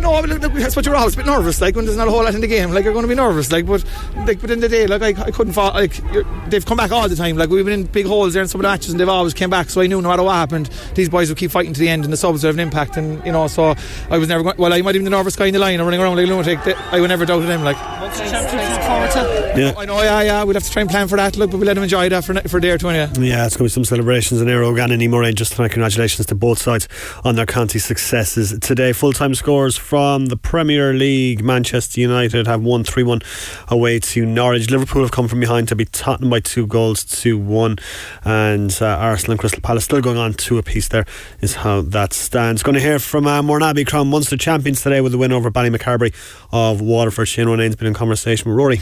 [0.00, 2.10] no, look, look, I suppose you're always a bit nervous, like when there's not a
[2.10, 3.66] whole lot in the game, like you're going to be nervous, like.
[3.66, 3.84] But
[4.26, 6.00] like, but in the day, like I, I couldn't fall, like
[6.48, 7.36] they've come back all the time.
[7.36, 9.34] Like we've been in big holes there in some of the matches, and they've always
[9.34, 9.70] came back.
[9.70, 12.04] So I knew no matter what happened, these boys would keep fighting to the end,
[12.04, 12.96] and the subs would have an impact.
[12.96, 13.74] And you know, so
[14.10, 14.56] I was never going.
[14.56, 16.30] Well, I might even the nervous guy in the line, and running around like a
[16.30, 16.58] lunatic.
[16.92, 17.76] I would never doubted him, like.
[19.56, 19.74] Yeah.
[19.76, 20.42] I know, yeah, yeah.
[20.44, 21.36] We'll have to try and plan for that.
[21.36, 22.90] Look, but we'll let him enjoy that for, for a day or two.
[22.90, 23.12] Yeah.
[23.22, 25.72] Yeah, it's going to be some celebrations in Éire Óg and Nemo Rangers tonight.
[25.72, 26.88] Congratulations to both sides
[27.22, 28.94] on their county successes today.
[28.94, 31.44] Full time scores from the Premier League.
[31.44, 33.20] Manchester United have won 3 1
[33.68, 34.70] away to Norwich.
[34.70, 37.76] Liverpool have come from behind to beat Tottenham by two goals to one.
[38.24, 41.04] And uh, Arsenal and Crystal Palace still going on two apiece there,
[41.42, 42.62] is how that stands.
[42.62, 46.14] Going to hear from uh, Mourneabbey Crown Munster champions today with the win over Ballymacarbery
[46.52, 47.28] of Waterford.
[47.28, 48.80] Shane Ronayne's been in conversation with Rory.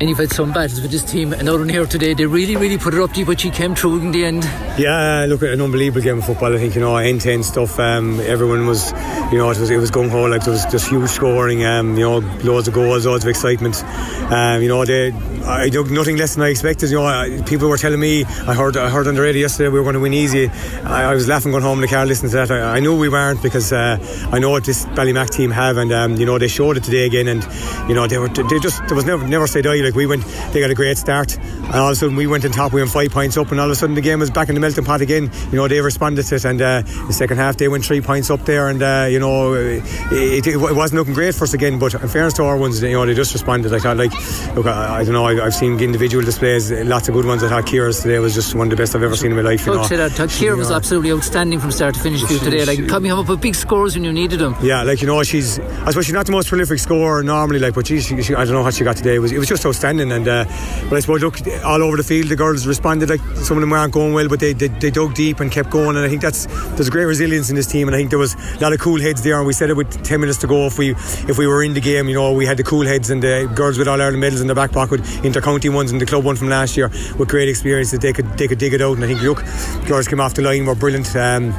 [0.00, 2.54] And you've had some battles with this team, and out on here today, they really,
[2.54, 4.44] really put it up to you, but you came through in the end.
[4.78, 6.54] Yeah, look, at an unbelievable game of football.
[6.54, 7.80] I think you know, end to end stuff.
[7.80, 8.92] Um, everyone was,
[9.32, 10.26] you know, it was it was gung ho.
[10.26, 11.64] Like there was just huge scoring.
[11.64, 13.82] Um, you know, loads of goals, loads of excitement.
[14.30, 15.10] Um, you know, they,
[15.42, 16.90] I did nothing less than I expected.
[16.90, 18.24] You know, people were telling me.
[18.24, 20.46] I heard I heard on the radio yesterday we were going to win easy.
[20.84, 22.52] I, I was laughing going home in the car listening to that.
[22.52, 23.98] I, I knew we weren't because uh,
[24.30, 27.04] I know what this Ballymac team have, and um, you know they showed it today
[27.04, 27.26] again.
[27.26, 27.42] And
[27.88, 29.87] you know they were they just there was never never say die.
[29.88, 30.22] Like we went,
[30.52, 32.74] they got a great start, and all of a sudden we went on top.
[32.74, 34.54] We went five points up, and all of a sudden the game was back in
[34.54, 35.30] the melting pot again.
[35.50, 38.28] You know they responded to it, and uh, the second half they went three points
[38.28, 41.78] up there, and uh, you know it, it, it, wasn't looking great for us again.
[41.78, 43.72] But in fairness to our ones, you know they just responded.
[43.72, 44.12] I thought like,
[44.54, 45.24] look, I, I don't know.
[45.24, 47.42] I, have seen individual displays, lots of good ones.
[47.42, 49.42] I thought Kira's today was just one of the best I've ever seen in my
[49.42, 49.64] life.
[49.64, 49.84] You know.
[49.84, 52.66] Kira was absolutely outstanding from start to finish for you today.
[52.66, 54.54] Like coming up with big scores when you needed them.
[54.62, 55.58] Yeah, like you know she's.
[55.58, 58.44] I suppose she's not the most prolific scorer normally, like, but she, she, she I
[58.44, 59.14] don't know what she got today.
[59.14, 60.44] It was it was just outstanding, and uh,
[60.88, 63.08] but I suppose look all over the field, the girls responded.
[63.08, 65.70] Like some of them weren't going well, but they, they, they dug deep and kept
[65.70, 65.96] going.
[65.96, 67.86] And I think that's there's great resilience in this team.
[67.86, 69.38] And I think there was a lot of cool heads there.
[69.38, 70.66] And we said it with ten minutes to go.
[70.66, 70.90] If we
[71.30, 73.50] if we were in the game, you know, we had the cool heads and the
[73.54, 76.36] girls with all Ireland medals in their back pocket, inter-county ones and the club one
[76.36, 76.88] from last year
[77.18, 78.96] with great experience that they could they could dig it out.
[78.96, 79.44] And I think look,
[79.86, 81.14] girls came off the line were brilliant.
[81.14, 81.54] Um,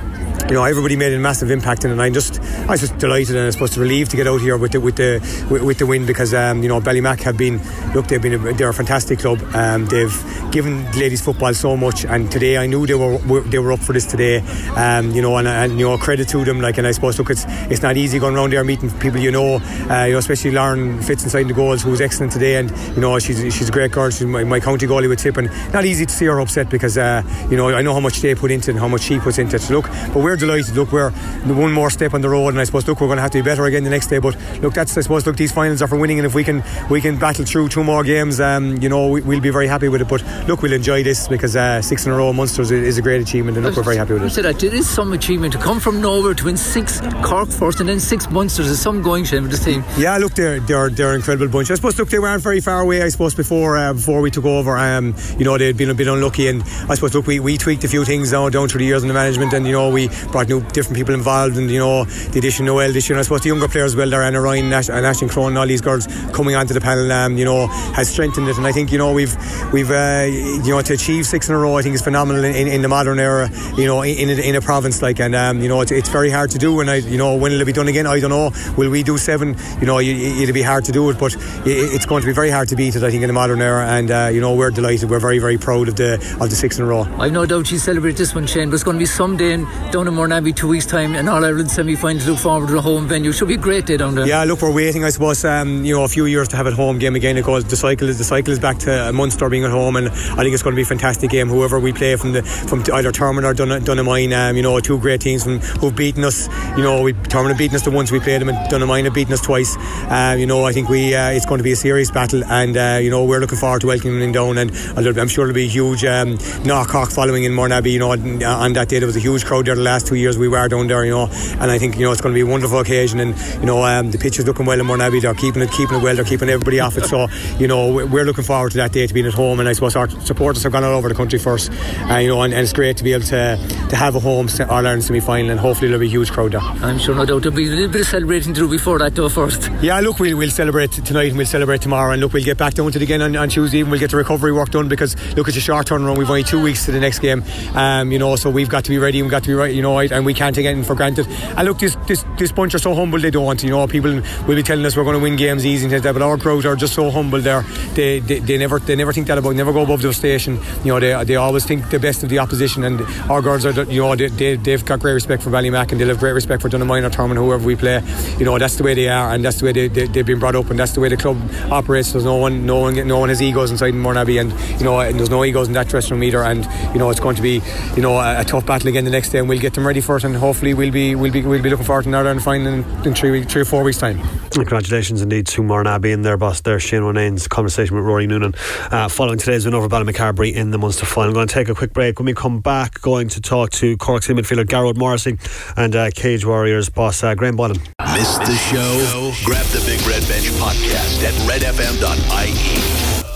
[0.47, 1.85] you know, everybody made a massive impact.
[1.85, 4.57] And I'm just, I was just delighted and I suppose relieved to get out here
[4.57, 7.61] with the with the with, with the win because um, you know Ballymac have been,
[7.93, 9.41] look, they've been a, they're a fantastic club.
[9.53, 13.59] Um, they've given ladies football so much, and today I knew they were, were they
[13.59, 14.39] were up for this today.
[14.75, 16.59] Um, you know, and, and, you know credit to them.
[16.61, 19.31] Like, and I suppose look, it's it's not easy going around there meeting people you
[19.31, 19.55] know,
[19.89, 23.01] uh, you know, especially Lauren Fitz inside the goals, who was excellent today, and you
[23.01, 24.09] know she's she's a great girl.
[24.09, 26.97] She's my, my county goalie with Tip, and not easy to see her upset because
[26.97, 29.19] uh, you know I know how much they put into it and how much she
[29.19, 29.61] puts into it.
[29.61, 30.75] So look, but we're delighted.
[30.75, 33.21] Look, we're one more step on the road, and I suppose look, we're going to
[33.21, 34.19] have to be better again the next day.
[34.19, 36.63] But look, that's I suppose look, these finals are for winning, and if we can
[36.89, 39.89] we can battle through two more games, um, you know, we, will be very happy
[39.89, 40.07] with it.
[40.07, 43.21] But look, we'll enjoy this because uh, six in a row Munsters is a great
[43.21, 44.41] achievement, and look, we're very happy with it.
[44.41, 44.63] That.
[44.63, 47.99] It is some achievement to come from nowhere to win six Cork first and then
[47.99, 48.69] six Munsters.
[48.69, 49.83] Is some going shame with this team.
[49.97, 51.71] Yeah, look, they're they're they're an incredible bunch.
[51.71, 53.01] I suppose look, they weren't very far away.
[53.01, 56.07] I suppose before uh, before we took over, um, you know, they'd been a bit
[56.07, 58.85] unlucky, and I suppose look, we, we tweaked a few things down down through the
[58.85, 61.79] years in the management, and you know, we brought new different people involved, and you
[61.79, 63.15] know, the addition of Noel this year.
[63.15, 65.57] And I suppose the younger players, well, there Anna Ryan, Nash, and Ashton Crone, and
[65.57, 68.57] all these girls coming onto the panel, um, you know, has strengthened it.
[68.57, 69.35] And I think you know we've
[69.73, 72.55] we've uh, you know to achieve six in a row, I think is phenomenal in,
[72.55, 73.49] in, in the modern era.
[73.77, 76.29] You know, in, in, in a province like, and um, you know, it's, it's, very
[76.29, 76.79] hard to do.
[76.79, 78.07] And I, you know, when will it be done again?
[78.07, 78.51] I don't know.
[78.77, 79.55] Will we do seven?
[79.79, 82.67] You know, it'll be hard to do it, but it's going to be very hard
[82.69, 83.03] to beat it.
[83.03, 85.09] I think in the modern era, and uh, you know, we're delighted.
[85.09, 87.03] We're very very proud of the of the six in a row.
[87.19, 88.69] I've no doubt you celebrate this one, Shane.
[88.69, 91.43] But it's going to be someday in down in Mourneabbey two weeks' time, and All
[91.43, 93.31] Ireland semi final to look forward to a home venue.
[93.31, 94.27] Should be a great day down there.
[94.27, 95.03] Yeah, look, we're waiting.
[95.03, 97.37] I suppose um, you know a few years to have a home game again.
[97.37, 100.07] It goes the cycle is the cycle is back to Munster being at home, and
[100.09, 101.47] I think it's going to be a fantastic game.
[101.47, 104.99] Whoever we play from the from either Termon or Dun- Donaghmoyne, um, you know, two
[104.99, 106.47] great teams from who've beaten us.
[106.77, 109.13] You know, we Termon have beaten us the once we played them, and Donaghmoyne have
[109.13, 109.77] beaten us twice.
[110.09, 112.75] Um, you know, I think we uh, it's going to be a serious battle, and
[112.75, 115.65] uh, you know we're looking forward to welcoming them down, and I'm sure there'll be
[115.65, 117.91] a huge um, Knock following in Mourneabbey.
[117.91, 120.37] You know, on that day there was a huge crowd there the last two years
[120.37, 121.05] we were down there.
[121.05, 121.27] You know,
[121.59, 123.83] and I think you know it's going to be a wonderful occasion, and you know
[123.83, 125.21] um, the pitch is looking well in Mourneabbey.
[125.21, 126.15] They're keeping it keeping it well.
[126.15, 127.05] They're keeping everybody off it.
[127.05, 127.27] So
[127.59, 129.95] you know we're looking forward to that day to being at home, and I suppose
[129.95, 131.71] our supporters have gone all over the country first.
[132.09, 133.57] Uh, you know, and, and, it's great to be able to
[133.89, 136.53] to have a home All Ireland semi final, and hopefully there'll be a huge crowd
[136.53, 136.61] there.
[136.61, 139.29] I'm sure no doubt there'll be a little bit of celebrating do before that though
[139.29, 139.69] first.
[139.81, 142.75] Yeah, look, we'll we'll celebrate tonight and we'll celebrate tomorrow, and look, we'll get back
[142.75, 145.15] down to it again on, on Tuesday, and we'll get the recovery work done because
[145.35, 146.17] look, it's a short turnaround.
[146.17, 147.43] We've only two weeks to the next game,
[147.73, 149.81] um, you know, so we've got to be ready, we've got to be right, you
[149.81, 151.27] know, and we can't take anything for granted.
[151.27, 154.55] And look, this this this bunch are so humble they don't, you know, people will
[154.55, 156.75] be telling us we're going to win games easy and that, but our crowd are
[156.75, 157.61] just so humble there.
[157.93, 160.59] They, they, they never they never think that about never go above their station.
[160.83, 163.73] You know they, they always think the best of the opposition and our girls are
[163.83, 166.61] you know they, they, they've got great respect for Ballymac and they'll have great respect
[166.61, 168.01] for Donaghmoyne Termon whoever we play.
[168.37, 170.39] You know that's the way they are and that's the way they, they, they've been
[170.39, 171.37] brought up and that's the way the club
[171.71, 172.11] operates.
[172.13, 175.17] There's no one no one no one has egos inside in and you know and
[175.17, 177.61] there's no egos in that dressing room either and you know it's going to be
[177.95, 180.01] you know a, a tough battle again the next day and we'll get them ready
[180.01, 182.67] for it and hopefully we'll be we'll be we'll be looking forward to another final
[182.67, 184.19] in, in three three or four weeks time.
[184.51, 187.03] Congratulations indeed to Mourneabbey and their boss there, Shane
[187.47, 188.53] Conversation with Rory Noonan
[188.91, 191.29] uh, following today's win over Ballymacarbery in the Munster final.
[191.29, 192.19] I'm going to take a quick break.
[192.19, 195.37] When we come back, going to talk to Cork's midfielder Gearóid Morrissey
[195.77, 197.77] and uh, Cage Warriors boss uh, Graham Boylan.
[198.13, 199.31] Missed the show?
[199.45, 203.29] Grab the Big Red Bench podcast at redfm.ie.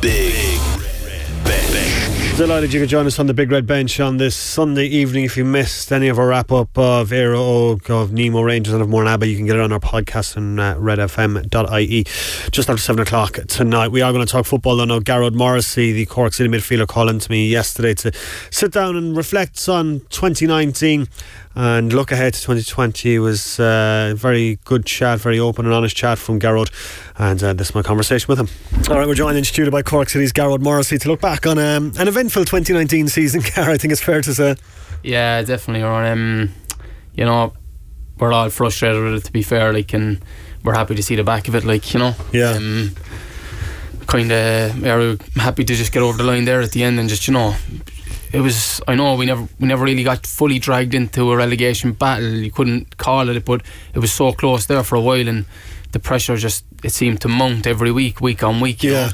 [0.00, 0.65] Big.
[2.36, 5.24] Delighted you could join us on the Big Red Bench on this Sunday evening.
[5.24, 8.82] If you missed any of our wrap up of Éire Óg, of Nemo Rangers, and
[8.82, 12.04] of Mourneabbey, you can get it on our podcast on uh, redfm.ie
[12.50, 13.88] just after 7 o'clock tonight.
[13.88, 14.82] We are going to talk football.
[14.82, 18.12] I know Gearóid Morrissey, the Cork City midfielder, calling to me yesterday to
[18.50, 21.08] sit down and reflect on 2019
[21.56, 25.74] and look ahead to 2020 it was a uh, very good chat, very open and
[25.74, 26.70] honest chat from Gearóid,
[27.18, 28.48] and uh, this is my conversation with him.
[28.90, 31.58] All right, we're joined in studio by Cork City's Gearóid Morrissey to look back on
[31.58, 33.42] um, an eventful 2019 season.
[33.56, 34.54] Gar, I think it's fair to say.
[35.02, 35.82] Yeah, definitely.
[35.82, 36.52] Or, Um,
[37.14, 37.54] you know,
[38.18, 39.24] we're all frustrated with it.
[39.24, 40.20] To be fair, like, and
[40.62, 41.64] we're happy to see the back of it.
[41.64, 42.50] Like, you know, yeah.
[42.50, 42.94] Um,
[44.06, 47.08] kind of, we're happy to just get over the line there at the end and
[47.08, 47.54] just you know
[48.36, 51.92] it was I know we never we never really got fully dragged into a relegation
[51.92, 52.28] battle.
[52.28, 53.62] You couldn't call it, but
[53.94, 55.46] it was so close there for a while, and
[55.92, 58.82] the pressure just it seemed to mount every week, week on week.
[58.82, 58.92] Yeah.
[58.92, 59.10] Know?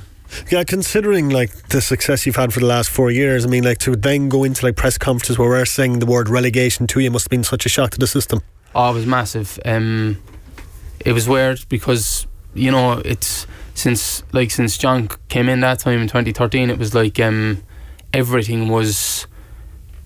[0.50, 3.78] Yeah, considering like the success you've had for the last four years, I mean, like
[3.78, 7.10] to then go into like press conferences where we're saying the word relegation to you
[7.10, 8.40] must have been such a shock to the system.
[8.74, 9.60] Oh, it was massive.
[9.64, 10.20] Um,
[10.98, 16.00] it was weird because you know it's since like since John came in that time
[16.00, 17.62] in 2013, it was like um,
[18.12, 19.26] everything was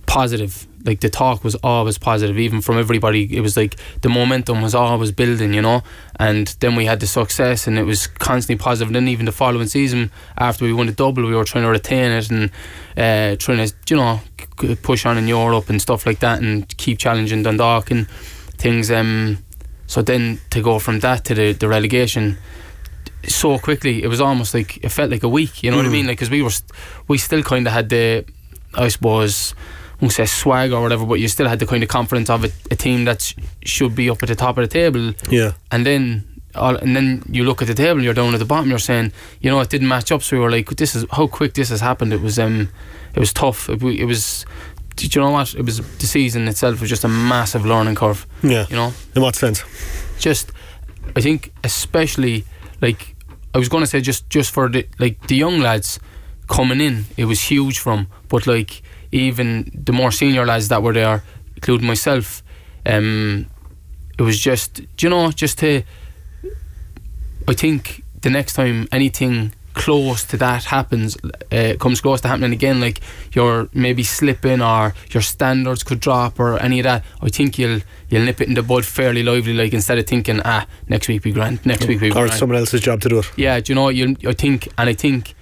[0.06, 0.66] positive.
[0.84, 3.36] Like the talk was always positive, even from everybody.
[3.36, 5.82] It was like the momentum was always building, you know.
[6.18, 8.88] And then we had the success, and it was constantly positive.
[8.88, 11.70] And then even the following season, after we won the double, we were trying to
[11.70, 12.50] retain it and
[12.96, 14.20] uh, trying to, you know,
[14.82, 18.08] push on in Europe and stuff like that, and keep challenging Dundalk and
[18.56, 18.90] things.
[18.90, 19.38] Um,
[19.88, 22.38] so then to go from that to the, the relegation
[23.24, 24.02] so quickly.
[24.02, 25.62] It was almost like it felt like a week.
[25.62, 25.80] You know mm.
[25.80, 26.06] what I mean?
[26.06, 26.70] Like because we were, st-
[27.08, 28.24] we still kind of had the,
[28.74, 29.54] I suppose,
[30.00, 32.44] I won't say swag or whatever, but you still had the kind of confidence of
[32.44, 35.14] a, a team that sh- should be up at the top of the table.
[35.30, 35.52] Yeah.
[35.70, 36.24] And then.
[36.54, 38.70] All, and then you look at the table, you're down at the bottom.
[38.70, 40.22] You're saying, you know, it didn't match up.
[40.22, 42.70] So we were like, "This is how quick this has happened." It was, um,
[43.14, 43.68] it was tough.
[43.68, 44.46] It, it was
[44.96, 45.54] did you know what?
[45.54, 48.26] It was the season itself was just a massive learning curve.
[48.42, 48.66] Yeah.
[48.68, 48.92] You know?
[49.14, 49.62] In what sense?
[50.18, 50.50] Just
[51.14, 52.44] I think especially
[52.80, 53.14] like
[53.54, 55.98] I was gonna say just just for the like the young lads
[56.48, 58.08] coming in, it was huge from.
[58.28, 61.22] But like even the more senior lads that were there,
[61.54, 62.42] including myself,
[62.84, 63.46] um,
[64.18, 65.82] it was just you know just to.
[67.48, 71.16] I think the next time anything close to that happens,
[71.52, 73.00] uh, comes close to happening again, like
[73.32, 77.80] you're maybe slipping or your standards could drop or any of that, I think you'll
[78.08, 79.52] you'll nip it in the bud fairly lively.
[79.52, 82.80] Like instead of thinking, ah, next week we grant, next week we or someone else's
[82.80, 83.30] job to do it.
[83.36, 83.90] Yeah, do you know?
[83.90, 85.34] You I think, and I think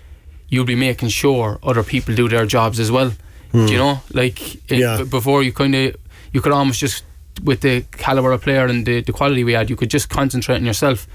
[0.49, 3.13] you'll be making sure other people do their jobs as well.
[3.53, 3.67] Mm.
[3.67, 4.01] Do you know?
[4.13, 4.99] Like it, yeah.
[4.99, 5.97] b- before you kind of
[6.33, 7.05] you could almost just
[7.45, 10.57] with the caliber of player and the, the quality we had, you could just concentrate
[10.57, 11.07] on yourself.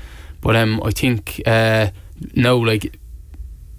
[0.42, 1.90] But um, I think uh,
[2.34, 2.98] now, like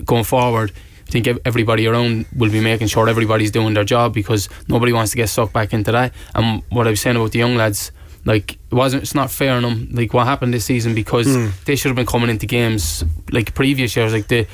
[0.05, 0.73] going forward,
[1.09, 5.11] I think everybody around will be making sure everybody's doing their job because nobody wants
[5.11, 6.13] to get sucked back into that.
[6.35, 7.91] And what I was saying about the young lads,
[8.25, 9.89] like it wasn't, it's not fair on them.
[9.93, 11.65] Like what happened this season because Mm.
[11.65, 14.47] they should have been coming into games like previous years, like the.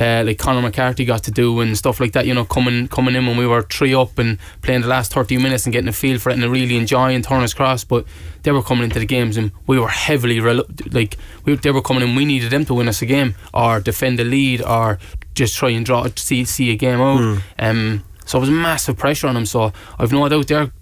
[0.00, 3.14] Uh, like Conor McCarthy got to do and stuff like that, you know, coming coming
[3.14, 5.92] in when we were three up and playing the last 30 minutes and getting a
[5.92, 7.84] feel for it and really enjoying Turner's Cross.
[7.84, 8.06] But
[8.42, 11.82] they were coming into the games and we were heavily relu- like we, they were
[11.82, 12.14] coming in.
[12.16, 14.98] We needed them to win us a game or defend the lead or
[15.34, 17.20] just try and draw see see a game out.
[17.20, 17.42] Mm.
[17.58, 19.44] Um, so it was massive pressure on them.
[19.44, 20.72] So I've no doubt they're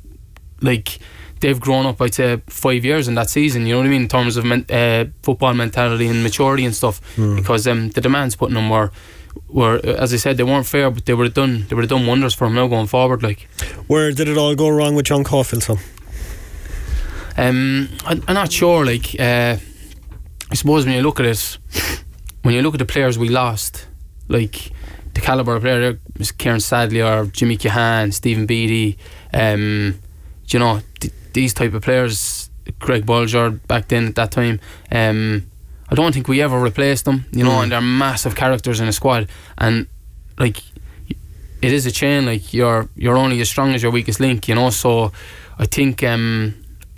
[0.62, 1.00] like
[1.40, 2.00] they've grown up.
[2.00, 3.66] I'd say five years in that season.
[3.66, 6.74] You know what I mean in terms of men, uh, football mentality and maturity and
[6.74, 7.00] stuff.
[7.16, 7.36] Mm.
[7.36, 8.90] Because um, the demands put on them were
[9.48, 12.06] were as I said they weren't fair, but they were done they would have done
[12.06, 13.22] wonders for him now going forward.
[13.22, 13.48] Like
[13.86, 15.68] Where did it all go wrong with John Caulfield?
[17.36, 18.84] Um, I, I'm not sure.
[18.84, 19.56] Like uh,
[20.50, 21.58] I suppose when you look at it,
[22.42, 23.86] when you look at the players we lost,
[24.28, 24.72] like
[25.14, 28.98] the caliber of player, was Kieran Sadlier or Jimmy Keohane, Stephen Beattie,
[29.32, 29.98] um,
[30.48, 34.60] you know th- these type of players, Greg Bulger back then at that time.
[34.92, 35.46] Um,
[35.88, 37.24] I don't think we ever replaced them.
[37.32, 37.62] You know, Mm.
[37.64, 39.86] and they're massive characters in a squad, and
[40.38, 40.62] like
[41.62, 42.26] it is a chain.
[42.26, 44.48] Like you're you're only as strong as your weakest link.
[44.48, 45.12] You know, so
[45.58, 46.54] I think um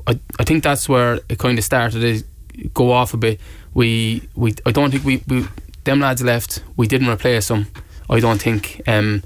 [0.07, 3.41] I I think that's where it kind of started to go off a bit.
[3.75, 5.47] We we I don't think we, we
[5.85, 6.63] them lads left.
[6.77, 7.67] We didn't replace them.
[8.11, 8.83] I don't think.
[8.87, 9.23] Um,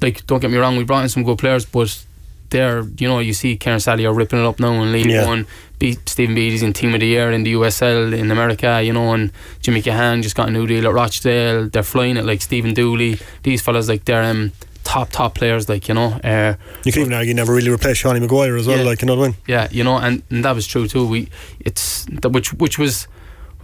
[0.00, 2.04] like don't get me wrong, we brought in some good players, but
[2.52, 5.26] they're you know you see Kieran Sadlier are ripping it up now in League Yeah.
[5.26, 5.46] One.
[5.80, 9.12] Beat Stephen Beattie's in Team of the Year in the USL in America, you know,
[9.14, 9.32] and
[9.62, 11.68] Jimmy Keohane just got a new deal at Rochdale.
[11.68, 13.18] They're flying it like Stephen Dooley.
[13.42, 14.52] These fellas like they're um,
[14.84, 16.12] top top players, like you know.
[16.22, 18.84] Uh, You can even argue never really replaced Seanie Maguire as well, Yeah.
[18.84, 19.36] like, you know what I mean?
[19.48, 21.04] yeah, you know, and, and that was true too.
[21.04, 21.28] We
[21.58, 23.08] it's that which which was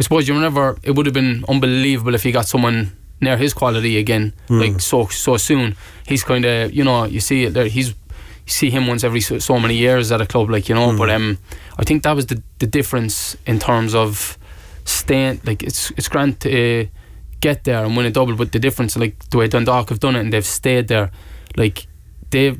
[0.01, 3.55] I suppose you never it would have been unbelievable if he got someone near his
[3.55, 4.61] quality again, Mm.
[4.61, 5.77] like so so soon.
[6.05, 7.69] He's kind of you know you see it there.
[7.69, 7.95] He's
[8.49, 10.97] see him once every so, so many years at a club, like you know.
[10.97, 11.39] But um,
[11.79, 14.37] I think that was the the difference in terms of
[14.85, 15.41] staying.
[15.45, 16.87] Like it's it's grand to uh,
[17.41, 20.17] get there and win a double, but the difference, like the way Dundalk have done
[20.17, 21.11] it and they've stayed there,
[21.57, 21.87] like
[22.31, 22.59] they've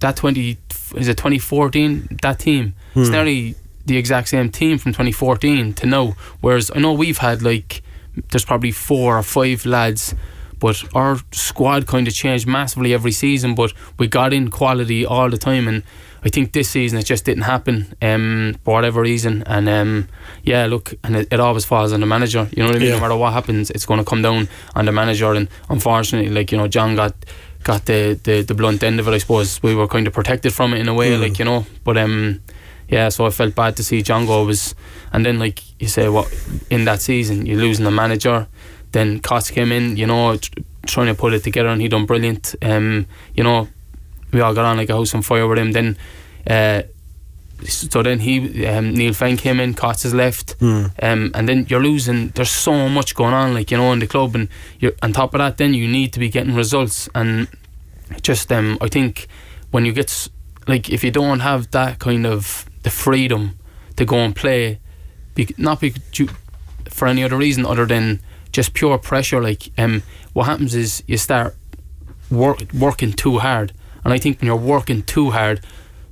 [0.00, 0.58] that twenty
[0.96, 2.74] is it twenty fourteen that team.
[2.94, 3.12] It's Hmm.
[3.14, 3.54] nearly
[3.86, 6.14] the exact same team from twenty fourteen to now.
[6.40, 7.82] Whereas I know we've had like
[8.30, 10.14] there's probably four or five lads.
[10.58, 13.54] But our squad kind of changed massively every season.
[13.54, 15.82] But we got in quality all the time, and
[16.24, 19.42] I think this season it just didn't happen um, for whatever reason.
[19.46, 20.08] And um,
[20.42, 22.48] yeah, look, and it, it always falls on the manager.
[22.52, 22.88] You know what I mean?
[22.88, 22.94] Yeah.
[22.96, 25.32] No matter what happens, it's going to come down on the manager.
[25.34, 27.14] And unfortunately, like you know, John got
[27.64, 29.12] got the, the the blunt end of it.
[29.14, 31.20] I suppose we were kind of protected from it in a way, Mm.
[31.20, 31.66] like you know.
[31.84, 32.40] But um,
[32.88, 34.44] yeah, so I felt bad to see John go.
[34.44, 34.74] Was
[35.12, 36.26] and then like you say, what
[36.70, 38.46] in that season you're losing the manager.
[38.92, 40.50] Then Cots came in, you know, tr-
[40.86, 42.54] trying to put it together, and he done brilliant.
[42.62, 43.68] Um, you know,
[44.32, 45.72] we all got on like a house on fire with him.
[45.72, 45.96] Then,
[46.48, 46.82] uh,
[47.64, 50.90] so then he um, Neil Fenn came in, Cots has left, Mm.
[51.02, 52.28] um, and then you're losing.
[52.28, 55.34] There's so much going on, like you know, in the club, and you're on top
[55.34, 55.56] of that.
[55.56, 57.48] Then you need to be getting results, and
[58.22, 59.26] just um, I think
[59.70, 60.28] when you get
[60.68, 63.58] like if you don't have that kind of the freedom
[63.96, 64.78] to go and play,
[65.34, 65.94] be, not be,
[66.90, 68.20] for any other reason other than
[68.52, 69.40] just pure pressure.
[69.40, 71.56] Like um, what happens is you start
[72.30, 73.72] work, working too hard,
[74.04, 75.60] and I think when you're working too hard,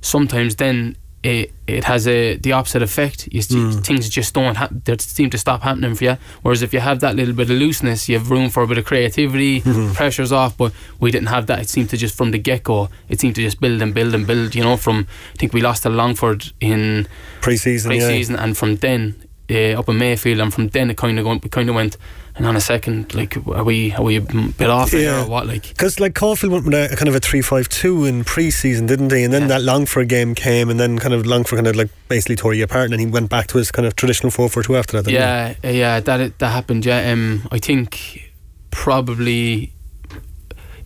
[0.01, 3.27] sometimes then it it has a the opposite effect.
[3.31, 3.83] You Mm.
[3.83, 6.17] things just don't hap- they seem to stop happening for you.
[6.43, 8.77] Whereas if you have that little bit of looseness, you have room for a bit
[8.77, 9.61] of creativity.
[9.65, 9.95] Mhm.
[9.95, 11.59] Pressure's off, but we didn't have that.
[11.61, 12.89] It seemed to just from the get go.
[13.09, 14.53] It seemed to just build and build and build.
[14.53, 17.07] You know, from I think we lost to Longford in
[17.41, 17.97] Pre-season, yeah.
[18.07, 19.15] pre-season, and from then
[19.49, 21.97] uh, up in Mayfield, and from then it kind of kind of went.
[22.37, 25.23] And on a second, like, are we are we a bit off Yeah.
[25.23, 25.47] or what?
[25.47, 29.23] Like, Because like Caulfield went with a, kind of a three-five-two in pre-season, didn't he?
[29.23, 32.35] And then that Longford game came, and then kind of Longford kind of like basically
[32.35, 35.01] tore you apart, and then he went back to his kind of traditional four-four-two after
[35.01, 35.09] that.
[35.09, 36.85] yeah, uh, yeah, that that happened.
[36.85, 38.33] Yeah, um, I think
[38.69, 39.71] probably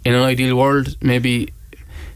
[0.05, 1.49] in an ideal world, maybe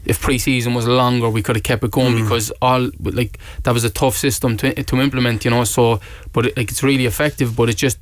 [0.04, 3.84] if pre-season was longer, we could have kept it going because all like that was
[3.84, 5.64] a tough system to to implement, you know.
[5.64, 6.00] So,
[6.32, 7.98] but it, like it's really effective, but it's just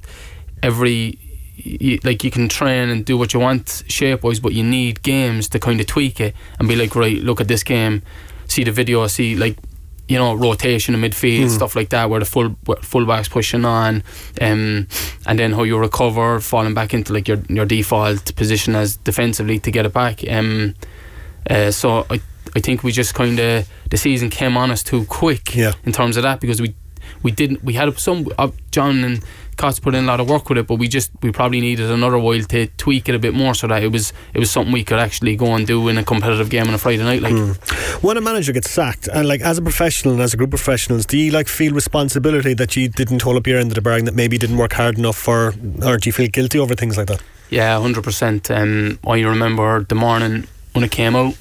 [0.63, 1.19] every
[1.57, 5.03] you, like you can train and do what you want shape wise, but you need
[5.03, 8.03] games to kind of tweak it and be like, right, look at this game,
[8.49, 9.57] see the video, see like
[10.09, 11.51] you know rotation in midfield, Mm.
[11.51, 14.03] stuff like that, where the full where fullbacks pushing on,
[14.41, 14.89] um,
[15.27, 19.59] and then how you recover, falling back into like your your default position as defensively
[19.61, 20.25] to get it back.
[20.29, 20.75] Um,
[21.51, 22.21] uh, so I
[22.55, 25.73] I think we just kind of the season came on us too quick Yeah.
[25.85, 26.75] in terms of that because we
[27.23, 29.25] we didn't we had some uh, John and
[29.57, 31.91] Cots put in a lot of work with it, but we just we probably needed
[31.91, 34.73] another while to tweak it a bit more so that it was it was something
[34.73, 37.21] we could actually go and do in a competitive game on a Friday night.
[37.23, 37.35] Like
[38.03, 40.61] When a manager gets sacked, and like as a professional and as a group of
[40.61, 43.83] professionals, do you like feel responsibility that you didn't hold up your end of the
[43.83, 46.97] bargain, that maybe didn't work hard enough for, or do you feel guilty over things
[46.97, 47.23] like that?
[47.51, 48.51] Yeah, hundred percent.
[48.51, 51.35] Um, I remember the morning when it came out.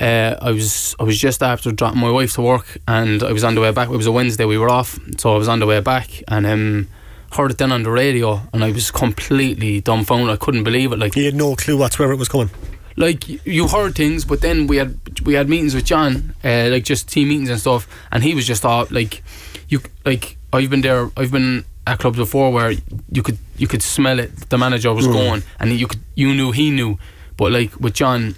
[0.00, 3.42] Uh, I was I was just after dropping my wife to work, and I was
[3.42, 3.88] on the way back.
[3.88, 4.44] It was a Wednesday.
[4.44, 6.88] We were off, so I was on the way back, and um,
[7.32, 10.30] heard it then on the radio, and I was completely dumbfounded.
[10.30, 10.98] I couldn't believe it.
[11.00, 12.50] Like you had no clue whatsoever it was coming.
[12.96, 16.84] Like you heard things, but then we had we had meetings with John, uh, like
[16.84, 19.24] just team meetings and stuff, and he was just thought like
[19.68, 21.10] you like I've been there.
[21.16, 22.70] I've been at clubs before where
[23.10, 24.48] you could you could smell it.
[24.48, 25.12] The manager was Mm.
[25.12, 26.98] going, and you could you knew he knew,
[27.38, 28.34] but like with John,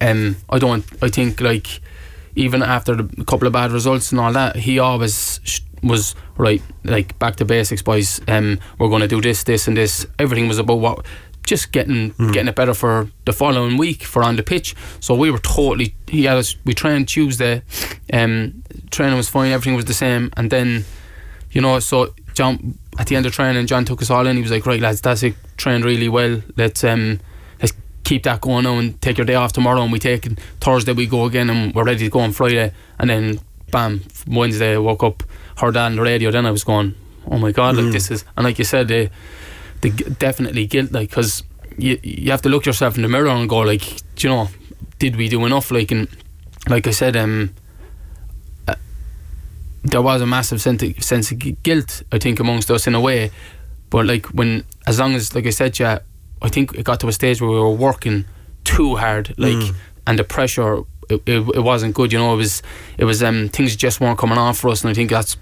[0.00, 0.84] um, I don't.
[1.02, 1.82] I think like
[2.34, 6.62] even after a couple of bad results and all that, he always sh- was right.
[6.84, 8.20] Like back to basics, boys.
[8.26, 10.06] Um, we're going to do this, this, and this.
[10.18, 11.04] Everything was about what.
[11.42, 14.76] Just getting getting it better for the following week for on the pitch.
[15.00, 15.94] So we were totally.
[16.06, 16.54] He had us.
[16.64, 17.62] We trained Tuesday.
[18.12, 19.50] Um, training was fine.
[19.50, 20.30] Everything was the same.
[20.36, 20.84] And then,
[21.50, 24.36] you know, so John at the end of training, John took us all in.
[24.36, 25.34] He was like, "Right, lads, that's it.
[25.56, 26.42] Trained really well.
[26.56, 27.18] Let's um,
[28.10, 29.82] keep that going now and take your day off tomorrow.
[29.84, 30.92] And we take it Thursday.
[30.92, 32.72] We go again, and we're ready to go on Friday.
[32.98, 33.40] And then,
[33.70, 33.92] bam,
[34.26, 35.22] Wednesday, I woke up,
[35.60, 36.30] heard that on the radio.
[36.30, 36.94] Then I was going,
[37.32, 37.92] "Oh my god, like Mm.
[37.92, 39.08] this is." And like you said, the,
[39.82, 41.44] the definitely guilt, like because
[41.78, 43.84] you you have to look yourself in the mirror and go, like,
[44.16, 44.48] do you know,
[44.98, 45.70] did we do enough?
[45.70, 46.08] Like, and
[46.68, 47.50] like I said, um.
[48.68, 48.74] uh,
[49.92, 53.00] There was a massive sense of, sense of guilt, I think, amongst us in a
[53.00, 53.30] way.
[53.90, 55.98] But like when, as long as, like I said, yeah,
[56.42, 58.24] I think it got to a stage where we were working
[58.64, 59.74] too hard, like, Mm.
[60.06, 60.78] and the pressure,
[61.08, 62.12] it, it, it wasn't good.
[62.12, 62.62] You know, it was,
[62.98, 65.36] it was, um, things just weren't coming off for us, and I think that's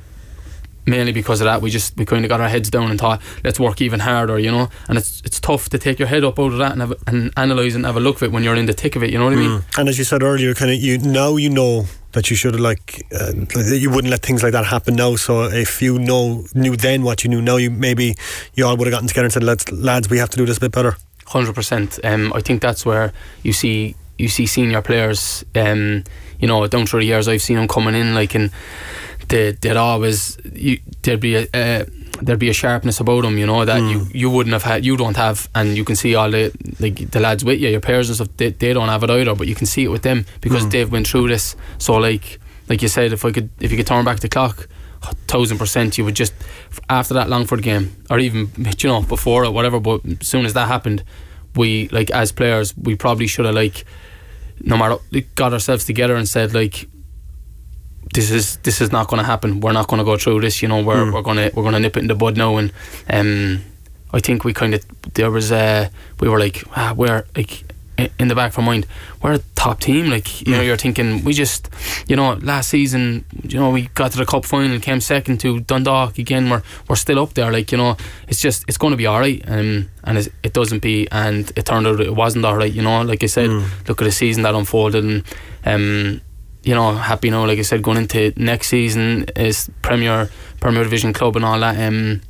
[0.87, 1.61] mainly because of that.
[1.61, 4.39] We just we kind of got our heads down and thought, let's work even harder.
[4.39, 6.81] You know, and it's it's tough to take your head up out of that and
[6.81, 8.97] have, a- and analyze and have a look at it when you're in the thick
[8.97, 9.11] of it.
[9.11, 9.59] You know what I mean?
[9.61, 9.79] Mm.
[9.79, 13.07] And as you said earlier, kind of you now you know that you should like
[13.13, 15.17] uh, you wouldn't let things like that happen now.
[15.17, 18.15] So if you know knew then what you knew now, you maybe
[18.55, 20.57] you all would have gotten together and said, "Let's lads, we have to do this
[20.57, 20.97] a bit better."
[21.27, 21.59] Hundred.
[22.05, 25.45] Um, I think that's where you see you see senior players.
[25.55, 26.05] Um,
[26.39, 28.51] you know, down through the years, I've seen them coming in like and
[29.29, 31.85] they they'd always you, there'd be a uh,
[32.21, 33.39] there'd be a sharpness about them.
[33.39, 36.15] You know that you, you wouldn't have had, you don't have, and you can see
[36.15, 38.29] all the like the lads with you, your peers and stuff.
[38.37, 40.71] They, they don't have it either, but you can see it with them because Mm.
[40.71, 41.57] they've been through this.
[41.79, 44.69] So like like you said, if I could if you could turn back the clock.
[45.29, 46.35] Thousand percent, you would just
[46.91, 49.79] after that Longford game, or even you know before or whatever.
[49.79, 51.05] But as soon as that happened,
[51.55, 53.85] we like as players, we probably should have like
[54.61, 54.97] no matter
[55.37, 56.89] got ourselves together and said like
[58.15, 59.61] this is this is not going to happen.
[59.61, 60.63] We're not going to go through this.
[60.63, 61.13] You know, we're Mm.
[61.13, 62.57] we're gonna we're gonna nip it in the bud now.
[62.57, 62.73] And
[63.11, 63.61] um,
[64.13, 64.85] I think we kind of
[65.15, 65.89] there was uh,
[66.21, 67.65] we were like ah, we're like
[68.21, 68.87] in the back of our mind
[69.23, 70.07] we're a top team.
[70.09, 71.69] Like you know, you're thinking we just
[72.07, 75.61] you know last season you know we got to the cup final, came second to
[75.61, 76.49] Dundalk again.
[76.49, 77.51] We're we're still up there.
[77.53, 77.97] Like you know,
[78.29, 79.43] it's just it's going to be all right.
[79.49, 82.73] Um, and it, it doesn't be, and it turned out it wasn't all right.
[82.73, 83.51] You know, like I said,
[83.89, 85.25] look at the season that unfolded and.
[85.67, 86.21] Um,
[86.63, 90.31] you know, happy now, like I said, going into next season is Premier
[90.61, 91.79] Premier Division club and all that.
[91.79, 92.21] Um,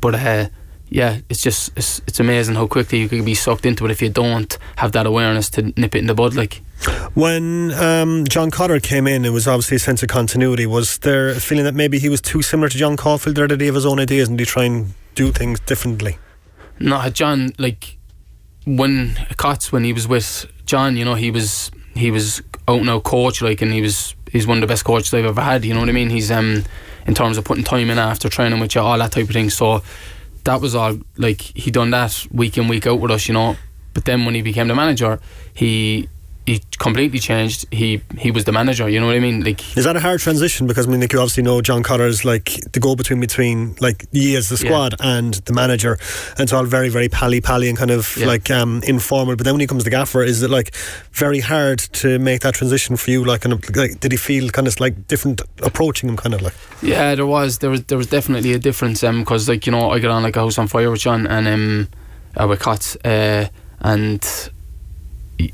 [0.00, 0.48] but uh,
[0.88, 4.02] yeah, it's just it's, it's amazing how quickly you can be sucked into it if
[4.02, 6.34] you don't have that awareness to nip it in the bud.
[6.34, 6.62] Like
[7.14, 10.66] When um, John Cotter came in, it was obviously a sense of continuity.
[10.66, 13.60] Was there a feeling that maybe he was too similar to John Caulfield, or did
[13.60, 16.18] he have his own ideas and did he try and do things differently?
[16.82, 17.98] no, John like
[18.64, 23.04] when Cots when he was with John, you know, he was he was out and
[23.04, 25.64] coach like, and he was he's one of the best coaches I've ever had.
[25.64, 26.10] You know what I mean?
[26.10, 26.64] He's um
[27.06, 29.50] in terms of putting time in after training with you, all that type of thing.
[29.50, 29.82] So
[30.44, 33.56] that was all like he done that week in week out with us, you know.
[33.94, 35.20] But then when he became the manager,
[35.54, 36.08] he
[36.46, 37.66] he completely changed.
[37.70, 38.88] He he was the manager.
[38.88, 39.44] You know what I mean?
[39.44, 40.66] Like Is that a hard transition?
[40.66, 43.76] Because I mean, like you obviously know John Cotter is like the go between between
[43.80, 44.68] like ye as the Yeah.
[44.70, 45.98] squad and the manager,
[46.32, 48.26] and it's all very very pally pally and kind of Yeah.
[48.26, 49.36] like um, informal.
[49.36, 50.74] But then when he comes to Gaffer, is it like
[51.12, 53.24] very hard to make that transition for you?
[53.24, 53.44] Like,
[53.76, 56.54] like did he feel kind of like different approaching him, kind of like?
[56.82, 59.90] Yeah, there was there was there was definitely a difference um because like you know
[59.90, 61.88] I got on like a house on fire with John and um
[62.36, 63.46] uh, with Cots uh,
[63.80, 64.22] and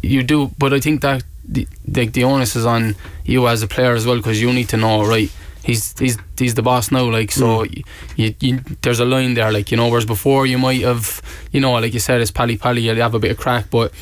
[0.02, 3.66] you do but I think that the, the the onus is on you as a
[3.66, 5.30] player as well because you need to know right
[5.64, 7.82] he's he's he's the boss now like so y
[8.16, 11.20] you, you there's a line there like you know whereas before you might have
[11.52, 13.92] you know like you said it's pally pally you'll have a bit of crack but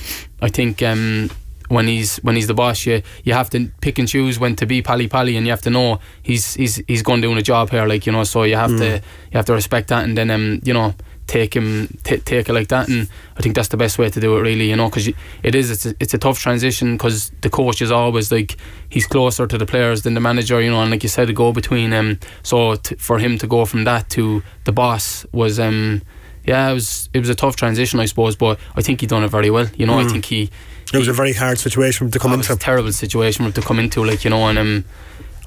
[0.40, 1.30] I think um
[1.68, 4.66] when he's when he's the boss, you you have to pick and choose when to
[4.66, 7.70] be pally pally, and you have to know he's he's he's going doing a job
[7.70, 8.22] here, like you know.
[8.24, 8.88] So you have to
[9.32, 10.94] you have to respect that, and then um you know
[11.26, 14.20] take him t- take it like that, and I think that's the best way to
[14.20, 15.08] do it, really, you know, because
[15.42, 18.56] it is it's a, it's a tough transition because the coach is always like
[18.88, 21.32] he's closer to the players than the manager, you know, and like you said, to
[21.32, 25.58] go between um so t- for him to go from that to the boss was
[25.58, 26.02] um
[26.44, 29.24] yeah it was it was a tough transition, I suppose, but I think he done
[29.24, 29.98] it very well, you know.
[29.98, 30.10] I Mm.
[30.12, 30.50] think he
[30.94, 32.52] It was a very hard situation to come into.
[32.52, 34.84] A terrible situation to come into, like you know, and um,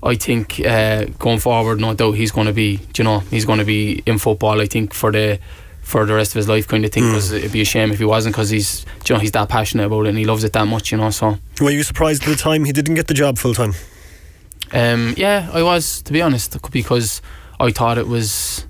[0.04, 3.60] I think uh, going forward, no doubt he's going to be, you know, he's going
[3.60, 4.60] to be in football.
[4.62, 5.40] I think for the
[5.90, 7.04] for the rest of his life, kind of thing.
[7.04, 7.12] Mm.
[7.12, 9.86] Because it'd be a shame if he wasn't, because he's, you know, he's that passionate
[9.86, 11.10] about it and he loves it that much, you know.
[11.10, 13.74] So Were you surprised at the time he didn't get the job full time?
[14.72, 17.22] um, yeah, I was to be honest because
[17.60, 18.68] I thought it was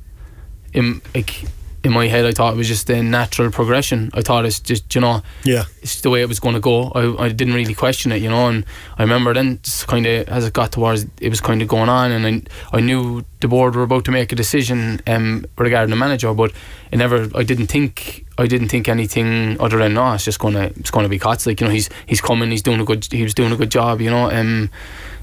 [0.74, 1.43] in like
[1.84, 2.25] in my head.
[2.25, 4.09] I thought it was just a natural progression.
[4.13, 5.63] I thought it's just you know Yeah.
[5.82, 6.89] it's the way it was going to go.
[6.91, 8.47] I, I didn't really question it, you know.
[8.49, 8.65] And
[8.97, 12.11] I remember then, kind of as it got towards, it was kind of going on,
[12.11, 12.25] and
[12.73, 16.34] I, I knew the board were about to make a decision um, regarding the manager,
[16.34, 16.51] but
[16.91, 17.30] it never.
[17.36, 18.25] I didn't think.
[18.38, 21.45] I didn't think anything other than no, it's just gonna it's gonna be Cots.
[21.45, 23.69] Like you know, he's he's coming, he's doing a good he was doing a good
[23.71, 24.30] job, you know.
[24.32, 24.69] Um,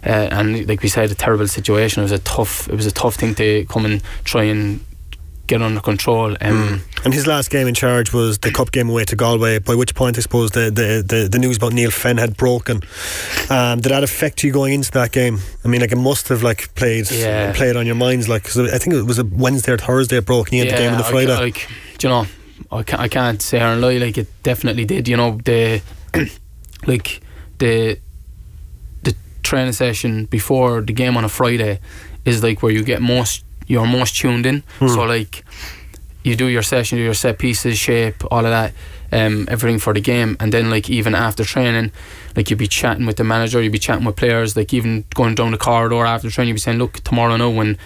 [0.04, 2.00] uh, and like we said, a terrible situation.
[2.00, 4.80] It was a tough it was a tough thing to come and try and
[5.46, 6.36] get under control.
[6.40, 9.58] Um, And his last game in charge was the cup game away to Galway.
[9.60, 12.82] By which point, I suppose the the, the, the news about Neil Fenn had broken.
[13.50, 15.38] Um, did that affect you going into that game?
[15.64, 17.52] I mean, like it must have like played Yeah.
[17.52, 18.28] played on your minds.
[18.28, 20.48] Like 'cause I think it was a Wednesday or Thursday it broke.
[20.48, 21.36] And you had the game on the I- Friday.
[21.36, 21.68] like,
[21.98, 22.26] do you know,
[22.72, 23.98] I can't, I can't say and lie.
[23.98, 25.06] Like it definitely did.
[25.08, 25.80] You know, the
[26.86, 27.20] like
[27.58, 27.98] the
[29.02, 31.78] the training session before the game on a Friday
[32.24, 34.62] is like where you get most you're most tuned in.
[34.78, 34.88] Hmm.
[34.88, 35.44] So like
[36.22, 38.72] you do your session, do your set pieces, shape, all of that,
[39.12, 41.92] um, everything for the game, and then like even after training,
[42.34, 45.34] like you'd be chatting with the manager, you'd be chatting with players, like even going
[45.36, 47.78] down the corridor after training, you'd be saying, look, tomorrow now when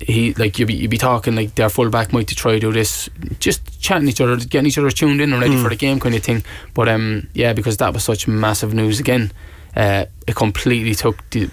[0.00, 2.72] he like you'd be you'd be talking like their fullback might to try to do
[2.72, 3.08] this,
[3.38, 5.62] just chatting each other, getting each other tuned in and ready Mm.
[5.62, 6.42] for the game kind of thing.
[6.74, 9.32] But um, yeah, because that was such massive news again.
[9.76, 11.28] Uh, it completely took.
[11.30, 11.50] The,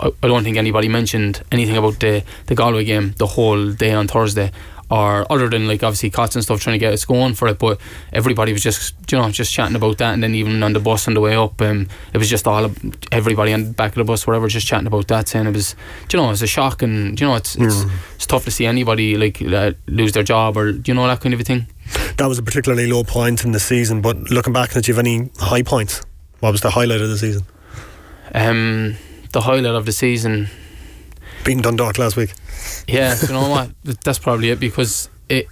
[0.00, 4.06] I don't think anybody mentioned anything about the the Galway game the whole day on
[4.06, 4.52] Thursday,
[4.88, 7.58] or other than like obviously Cots and stuff trying to get us going for it.
[7.58, 7.80] But
[8.12, 11.08] everybody was just you know just chatting about that, and then even on the bus
[11.08, 12.70] on the way up, um, it was just all
[13.10, 15.74] everybody on the back of the bus, whatever, just chatting about that, saying it was
[16.12, 17.90] you know it was a shock, and you know it's it's, Mm.
[18.14, 21.34] it's tough to see anybody like uh, lose their job or you know that kind
[21.34, 21.66] of a thing.
[22.16, 24.00] that was a particularly low point in the season.
[24.02, 26.02] But looking back, did you have any high points?
[26.40, 27.42] What was the highlight of the season?
[28.36, 28.96] Um,
[29.32, 30.48] the highlight of the season.
[31.44, 32.34] Beating Dundalk last week.
[32.86, 33.70] Yeah, you know what?
[34.04, 35.46] That's probably it because it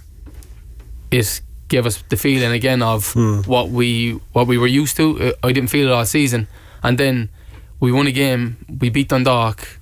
[1.09, 3.15] it gave us the feeling again of
[3.47, 5.19] what we what we were used to.
[5.19, 6.47] Uh, I didn't feel it all season,
[6.83, 7.29] and then
[7.79, 8.57] we won a game.
[8.79, 9.79] We beat Dundalk,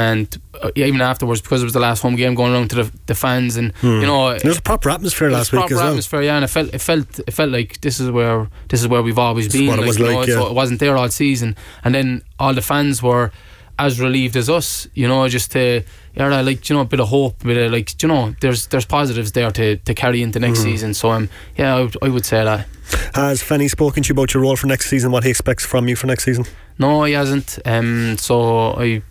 [0.00, 2.92] and uh, even afterwards because it was the last home game, going around to the,
[3.06, 4.00] the fans and Hmm.
[4.00, 5.88] you know there was a proper atmosphere it last week proper as well.
[5.90, 8.88] atmosphere, yeah, and it felt it felt it felt like this is where this is
[8.88, 9.68] where we've always This been.
[9.68, 10.50] what it was know, like, so yeah.
[10.50, 13.30] it wasn't there all season, and then all the fans were
[13.78, 14.86] as relieved as us.
[14.94, 15.82] You know, just to
[16.14, 18.66] yeah, like you know, a bit of hope, a bit of like you know, there's
[18.68, 20.64] there's positives there to, to carry into next Mhm.
[20.64, 20.94] season.
[20.94, 22.66] So um, yeah, I would, say that.
[23.14, 25.10] Has Fenny spoken to you about your role for next season?
[25.12, 26.44] What he expects from you for next season?
[26.78, 27.58] No, he hasn't.
[27.64, 29.02] Um, so I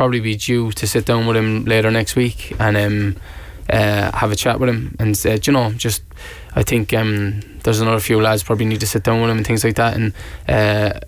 [0.00, 3.16] probably be due to sit down with him later next week and um,
[3.68, 6.02] uh, have a chat with him and say, you know, just
[6.56, 9.46] I think um, there's another few lads probably need to sit down with him and
[9.46, 9.94] things like that.
[9.94, 10.14] And
[10.48, 11.00] uh,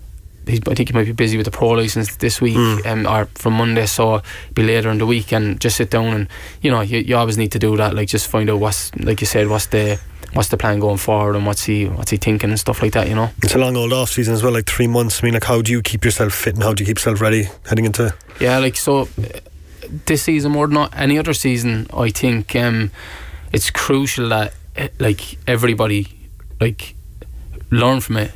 [0.47, 3.53] I think he might be busy with the pro license this week um, or from
[3.53, 4.21] Monday, so
[4.53, 6.27] be later in the week and just sit down and
[6.61, 7.95] you know you, you always need to do that.
[7.95, 9.99] Like just find out what's like you said, what's the
[10.33, 13.07] what's the plan going forward and what's he what's he thinking and stuff like that.
[13.07, 13.29] You know.
[13.41, 15.21] It's a long old off season as well, like three months.
[15.21, 17.21] I mean, like how do you keep yourself fit and how do you keep yourself
[17.21, 18.13] ready heading into?
[18.39, 19.05] Yeah, like so, uh,
[20.05, 22.91] this season more than any other season, I think um,
[23.51, 26.07] it's crucial that uh, like everybody
[26.59, 26.95] like
[27.69, 28.31] learn from it,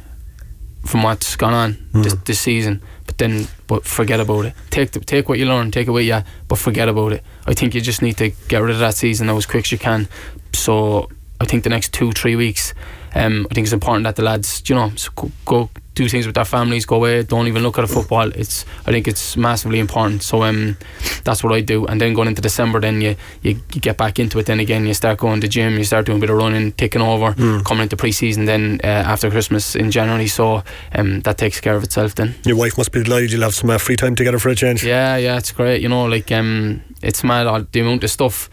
[0.86, 2.82] from what's gone on this, this season.
[3.06, 4.54] But then, but forget about it.
[4.70, 7.24] Take the, take what you learn, take it with you, but forget about it.
[7.46, 9.78] I think you just need to get rid of that season as quick as you
[9.78, 10.10] can.
[10.54, 11.10] So
[11.40, 12.74] I think the next two three weeks,
[13.16, 16.36] um, I think it's important that the lads, you know, go, go do things with
[16.36, 18.32] their families, go away, don't even look at a football.
[18.34, 20.24] It's I think it's massively important.
[20.24, 20.78] So um,
[21.24, 21.86] that's what I do.
[21.88, 24.46] And then going into December, then you, you you get back into it.
[24.46, 27.02] Then again, you start going to gym, you start doing a bit of running, taking
[27.02, 27.34] over,
[27.64, 28.46] coming into pre-season.
[28.46, 30.64] Then uh, after Christmas in January, so
[30.94, 32.16] um, that takes care of itself.
[32.16, 32.36] Then.
[32.46, 34.84] Your wife must be delighted you'll have some uh, free time together for a change.
[34.84, 35.82] Yeah, yeah, it's great.
[35.82, 38.50] You know, like um, it's mad the amount of stuff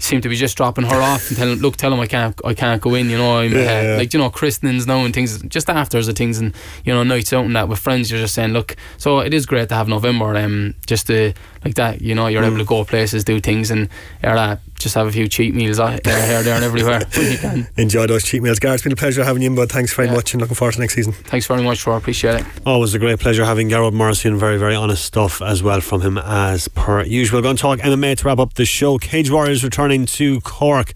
[0.00, 2.54] seem to be just dropping her off and telling, look, tell him I can't, I
[2.54, 3.10] can't go in.
[3.10, 3.96] You know, I'm, Yeah, uh, yeah.
[3.98, 7.32] like you know, christenings now and things, just afters of things, and you know, nights
[7.32, 8.10] out and that with friends.
[8.10, 11.32] You're just saying, look, so it is great to have November, um, just to
[11.64, 12.00] like that.
[12.00, 13.88] You know, you're able to go places, do things, and
[14.24, 17.38] uh, just have a few cheap meals uh, there, here, there, and everywhere when you
[17.38, 17.68] can.
[17.76, 18.58] Enjoy those cheap meals.
[18.58, 20.72] Gearóid, it's been a pleasure having you in, but thanks very much and looking forward
[20.74, 21.12] to next season.
[21.12, 22.46] Thanks very much for appreciate it.
[22.64, 26.00] Always a great pleasure having Gearóid Morrissey and very, very honest stuff as well from
[26.00, 27.42] him as per usual.
[27.42, 28.96] Going to talk MMA to wrap up the show.
[28.98, 30.92] Cage Warriors returning to Cork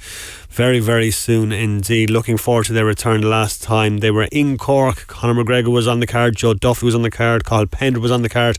[0.50, 2.10] very, very soon indeed.
[2.10, 3.22] Looking forward to their return.
[3.22, 6.94] Last time they were in Cork, Conor McGregor was on the card, Joe Duffy was
[6.94, 8.56] on the card, Cathal Pendred was on the card.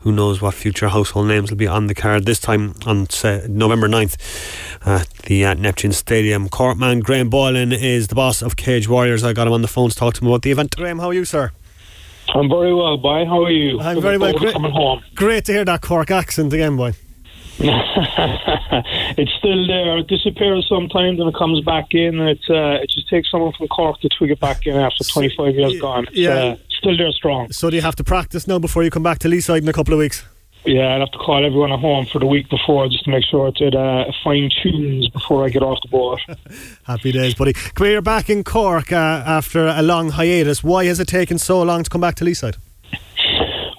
[0.00, 3.46] Who knows what future household names will be on the card this time on say,
[3.48, 4.16] November 9th
[4.84, 6.48] at the uh, Neptune Stadium.
[6.48, 9.22] Cork man Graham Boylan is the boss of Cage Warriors.
[9.22, 10.74] I got him on the phone to talk to him about the event.
[10.74, 11.52] Graham, how are you, sir?
[12.34, 13.24] I'm very well, boy.
[13.24, 13.78] How are you?
[13.78, 14.32] I'm very well.
[14.36, 15.04] Great, Coming home.
[15.14, 16.94] great to hear that Cork accent again, boy.
[19.18, 19.98] it's still there.
[19.98, 22.20] It disappears sometimes and it comes back in.
[22.20, 25.04] And it's uh, it just takes someone from Cork to twig it back in after
[25.04, 26.06] 25 years gone.
[26.08, 26.30] It's, yeah.
[26.30, 27.50] uh, still there strong.
[27.52, 29.72] So do you have to practice now before you come back to Leeside in a
[29.72, 30.24] couple of weeks?
[30.66, 33.24] Yeah, I'll have to call everyone at home for the week before just to make
[33.24, 36.18] sure it's at uh, fine tunes before I get off the boat.
[36.82, 37.52] Happy days, buddy.
[37.52, 40.64] Come here, you're back in Cork uh, after a long hiatus.
[40.64, 42.56] Why has it taken so long to come back to Leeside?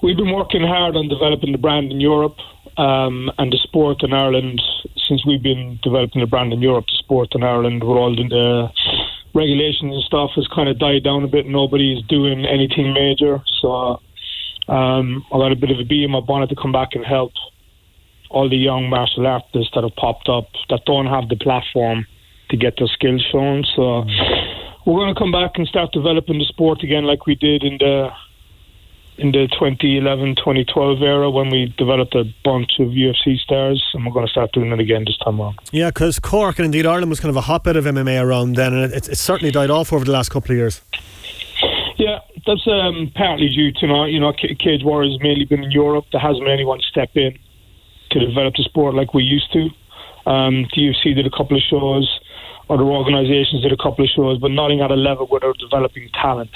[0.02, 2.38] We've been working hard on developing the brand in Europe
[2.78, 4.62] um, and the sport in Ireland
[5.08, 8.68] since we've been developing the brand in Europe, the sport in Ireland, with all the
[9.34, 11.46] regulations and stuff has kind of died down a bit.
[11.46, 14.00] Nobody is doing anything major, so
[14.68, 17.04] um, I got a bit of a bee in my bonnet to come back and
[17.04, 17.32] help
[18.30, 22.06] all the young martial artists that have popped up that don't have the platform
[22.50, 23.64] to get their skills shown.
[23.74, 24.04] So
[24.86, 27.78] we're going to come back and start developing the sport again, like we did in
[27.78, 28.08] the
[29.18, 34.12] in the 2011 2012 era when we developed a bunch of UFC stars, and we're
[34.12, 35.58] going to start doing it again this time around.
[35.72, 38.72] Yeah, because Cork and indeed Ireland was kind of a hotbed of MMA around then,
[38.72, 40.80] and it, it's certainly died off over the last couple of years.
[41.96, 45.72] Yeah, that's um, partly due to not, you know, Cage Warriors has mainly been in
[45.72, 46.04] Europe.
[46.12, 47.36] There hasn't been anyone step in
[48.10, 49.68] to develop the sport like we used to.
[50.30, 52.20] Um, the UFC did a couple of shows,
[52.70, 56.08] other organisations did a couple of shows, but nothing at a level where they're developing
[56.14, 56.50] talent.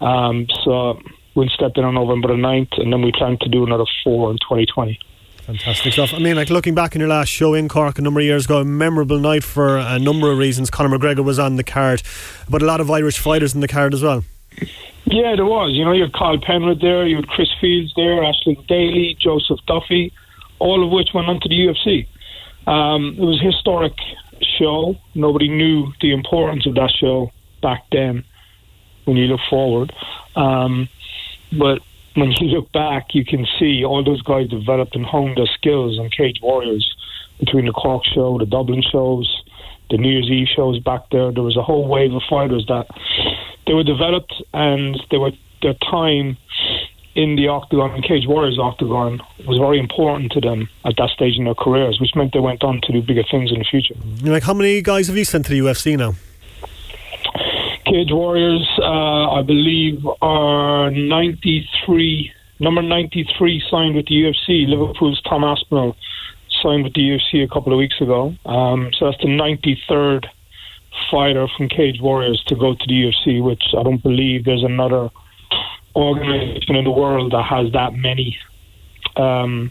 [0.00, 0.98] Um, so
[1.34, 4.30] we'll step in on November the 9th, and then we plan to do another four
[4.30, 4.98] in 2020.
[5.42, 6.14] Fantastic stuff.
[6.14, 8.46] I mean, like looking back in your last show in Cork a number of years
[8.46, 10.70] ago, a memorable night for a number of reasons.
[10.70, 12.02] Conor McGregor was on the card,
[12.48, 14.24] but a lot of Irish fighters in the card as well.
[15.04, 15.72] Yeah, there was.
[15.74, 19.60] You know, you had Cathal Pendred there, you had Chris Fields there, Ashley Daly, Joseph
[19.66, 20.12] Duffy,
[20.58, 22.06] all of which went on to the UFC.
[22.66, 23.92] Um, it was a historic
[24.58, 24.96] show.
[25.14, 28.24] Nobody knew the importance of that show back then
[29.04, 29.92] when you look forward.
[30.36, 30.88] Um,
[31.58, 31.80] but
[32.14, 35.98] when you look back, you can see all those guys developed and honed their skills
[35.98, 36.94] on Cage Warriors
[37.40, 39.42] between the Cork show, the Dublin shows,
[39.90, 41.32] the New Year's Eve shows back there.
[41.32, 42.86] There was a whole wave of fighters that
[43.66, 45.32] they were developed and they were
[45.62, 46.36] their time
[47.14, 51.38] in the octagon and Cage Warriors octagon was very important to them at that stage
[51.38, 53.94] in their careers, which meant they went on to do bigger things in the future.
[54.22, 56.14] Like, how many guys have you sent to the UFC now?
[57.94, 64.66] Cage Warriors, uh, I believe, are 93, number 93 signed with the UFC.
[64.66, 65.94] Liverpool's Tom Aspinall
[66.60, 68.34] signed with the UFC a couple of weeks ago.
[68.46, 70.26] Um, so that's the 93rd
[71.08, 75.10] fighter from Cage Warriors to go to the UFC, which I don't believe there's another
[75.94, 78.36] organization in the world that has that many
[79.14, 79.70] um,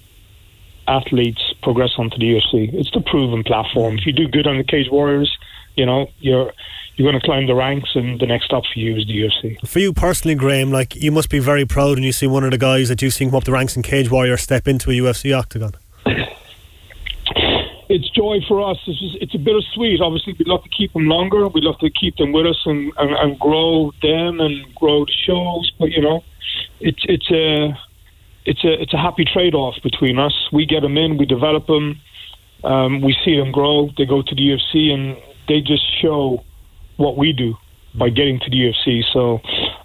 [0.88, 2.74] athletes progress onto the UFC.
[2.74, 3.98] It's the proven platform.
[3.98, 5.38] If you do good on the Cage Warriors,
[5.76, 6.54] you know you're
[6.96, 9.68] you're going to climb the ranks, and the next stop for you is the UFC.
[9.68, 12.52] For you personally, Graham, like you must be very proud when you see one of
[12.52, 14.94] the guys that you see come up the ranks in Cage Warrior step into a
[14.94, 15.74] UFC octagon.
[17.90, 18.78] it's joy for us.
[18.86, 20.02] It's, just, it's a bittersweet.
[20.02, 21.48] Obviously, we'd love to keep them longer.
[21.48, 25.14] We'd love to keep them with us and, and, and grow them and grow the
[25.26, 25.72] shows.
[25.80, 26.24] But you know,
[26.80, 27.76] it's it's a
[28.46, 30.34] it's a it's a happy trade off between us.
[30.52, 32.00] We get them in, we develop them,
[32.64, 33.90] um, we see them grow.
[33.98, 35.18] They go to the UFC and
[35.48, 36.44] they just show
[36.98, 37.56] what we do
[37.96, 39.04] by getting to the UFC.
[39.12, 39.40] So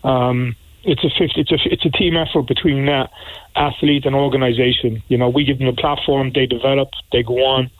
[0.08, 3.10] um, it's a 50, it's a it's a team effort between that
[3.56, 5.02] athlete and organization.
[5.08, 7.70] You know, we give them a platform, they develop, they go on,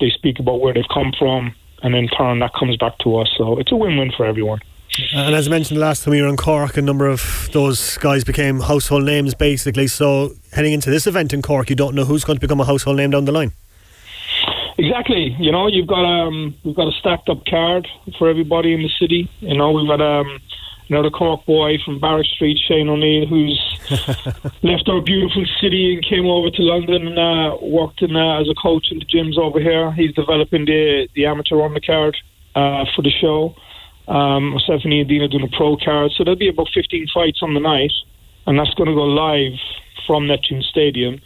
[0.00, 3.28] they speak about where they've come from, and in turn that comes back to us.
[3.36, 4.60] So it's a win-win for everyone.
[5.12, 8.22] And as I mentioned last time we were in Cork, a number of those guys
[8.22, 9.88] became household names basically.
[9.88, 12.64] So heading into this event in Cork, you don't know who's going to become a
[12.64, 13.52] household name down the line.
[14.76, 15.36] Exactly.
[15.38, 17.86] You know, you've got um, we've got a stacked up card
[18.18, 19.30] for everybody in the city.
[19.40, 20.40] You know, we've got um,
[20.88, 23.60] another Cork boy from Barrack Street, Shane O'Neill, who's
[24.62, 28.48] left our beautiful city and came over to London and uh, worked in, uh, as
[28.48, 29.92] a coach in the gyms over here.
[29.92, 32.14] He's developing the the amateur undercard
[32.54, 33.54] uh, for the show.
[34.08, 37.54] Um, Stephanie and Dina doing a pro card, so there'll be about 15 fights on
[37.54, 37.92] the night,
[38.46, 39.58] and that's going to go live
[40.06, 41.20] from Neptune Stadium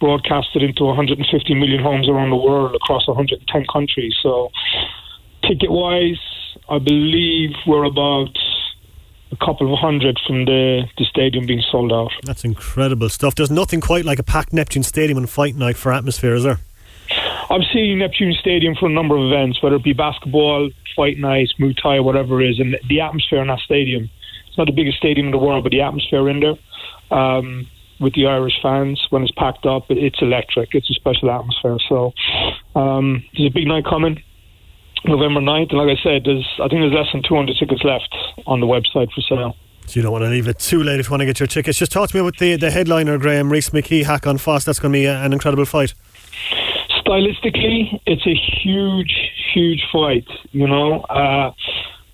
[0.00, 4.14] broadcasted into 150 million homes around the world across 110 countries.
[4.22, 4.50] So,
[5.46, 6.18] ticket wise,
[6.68, 8.36] I believe we're about
[9.32, 12.10] a couple of hundred from the, the stadium being sold out.
[12.24, 13.34] That's incredible stuff.
[13.36, 16.58] There's nothing quite like a packed Neptune Stadium and fight night for atmosphere, is there?
[17.50, 21.48] I've seen Neptune Stadium for a number of events, whether it be basketball, fight night,
[21.58, 24.08] Muay Thai, whatever it is, and the atmosphere in that stadium.
[24.48, 27.16] It's not the biggest stadium in the world, but the atmosphere in there.
[27.16, 27.66] Um,
[28.00, 29.84] with the Irish fans when it's packed up.
[29.90, 30.74] It's electric.
[30.74, 31.78] It's a special atmosphere.
[31.88, 32.12] So
[32.74, 34.22] um, there's a big night coming.
[35.04, 38.14] November 9th, and like I said, there's I think there's less than 200 tickets left
[38.46, 39.56] on the website for sale.
[39.86, 41.46] So you don't want to leave it too late if you want to get your
[41.46, 41.78] tickets.
[41.78, 44.64] Just talk to me about the, the headliner, Graham Rhys McKee, Hakon Foss.
[44.64, 45.94] That's going to be a, an incredible fight.
[47.00, 50.28] Stylistically, it's a huge, huge fight.
[50.52, 51.52] You know, uh,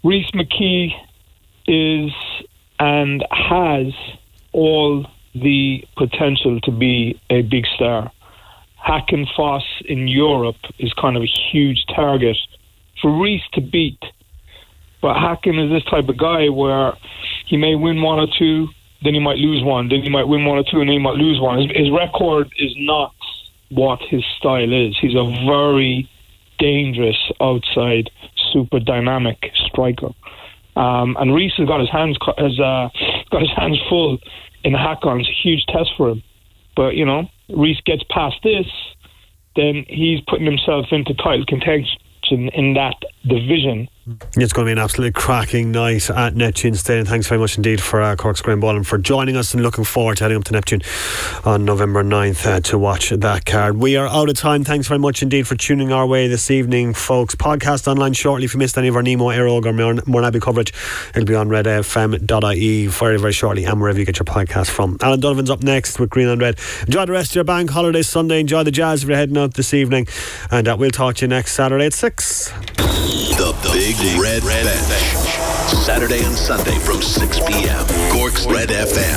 [0.04, 0.92] Rhys McKee
[1.66, 2.12] is
[2.78, 3.92] and has
[4.52, 5.06] all
[5.42, 8.10] the potential to be a big star.
[8.76, 12.36] Hakon Foss in Europe is kind of a huge target
[13.02, 14.02] for Rhys to beat.
[15.02, 16.92] But Hakon is this type of guy where
[17.46, 18.68] he may win one or two,
[19.02, 20.98] then he might lose one, then he might win one or two, and then he
[20.98, 21.58] might lose one.
[21.58, 23.14] His, his record is not
[23.70, 24.96] what his style is.
[25.00, 26.08] He's a very
[26.58, 28.10] dangerous outside,
[28.52, 30.10] super dynamic striker.
[30.76, 32.88] Um, and Rhys has got his hands has uh,
[33.30, 34.18] got his hands full
[34.66, 35.20] in Hakon.
[35.20, 36.22] It's a huge test for him.
[36.74, 38.66] But you know, Rhys gets past this,
[39.54, 42.96] then he's putting himself into title contention in that
[43.26, 43.88] division.
[44.36, 47.06] It's going to be an absolutely cracking night at Neptune Stadium.
[47.06, 50.18] Thanks very much indeed for uh, Cork's Graham Boylan for joining us and looking forward
[50.18, 50.82] to heading up to Neptune
[51.44, 53.78] on November 9th uh, to watch that card.
[53.78, 54.62] We are out of time.
[54.62, 57.34] Thanks very much indeed for tuning our way this evening, folks.
[57.34, 60.72] Podcast online shortly if you missed any of our Nemo, Éire Óg or Mourneabbey coverage.
[61.08, 64.98] It'll be on redfm.ie very, very shortly and wherever you get your podcast from.
[65.00, 66.60] Alan Donovan's up next with Green and Red.
[66.82, 68.38] Enjoy the rest of your bank holiday Sunday.
[68.38, 70.06] Enjoy the jazz if you're heading out this evening.
[70.52, 72.52] And uh, we'll talk to you next Saturday at 6.
[73.36, 75.78] The Big Red Bench.
[75.86, 77.86] Saturday and Sunday from 6 p.m.
[78.12, 79.16] Cork's Red FM.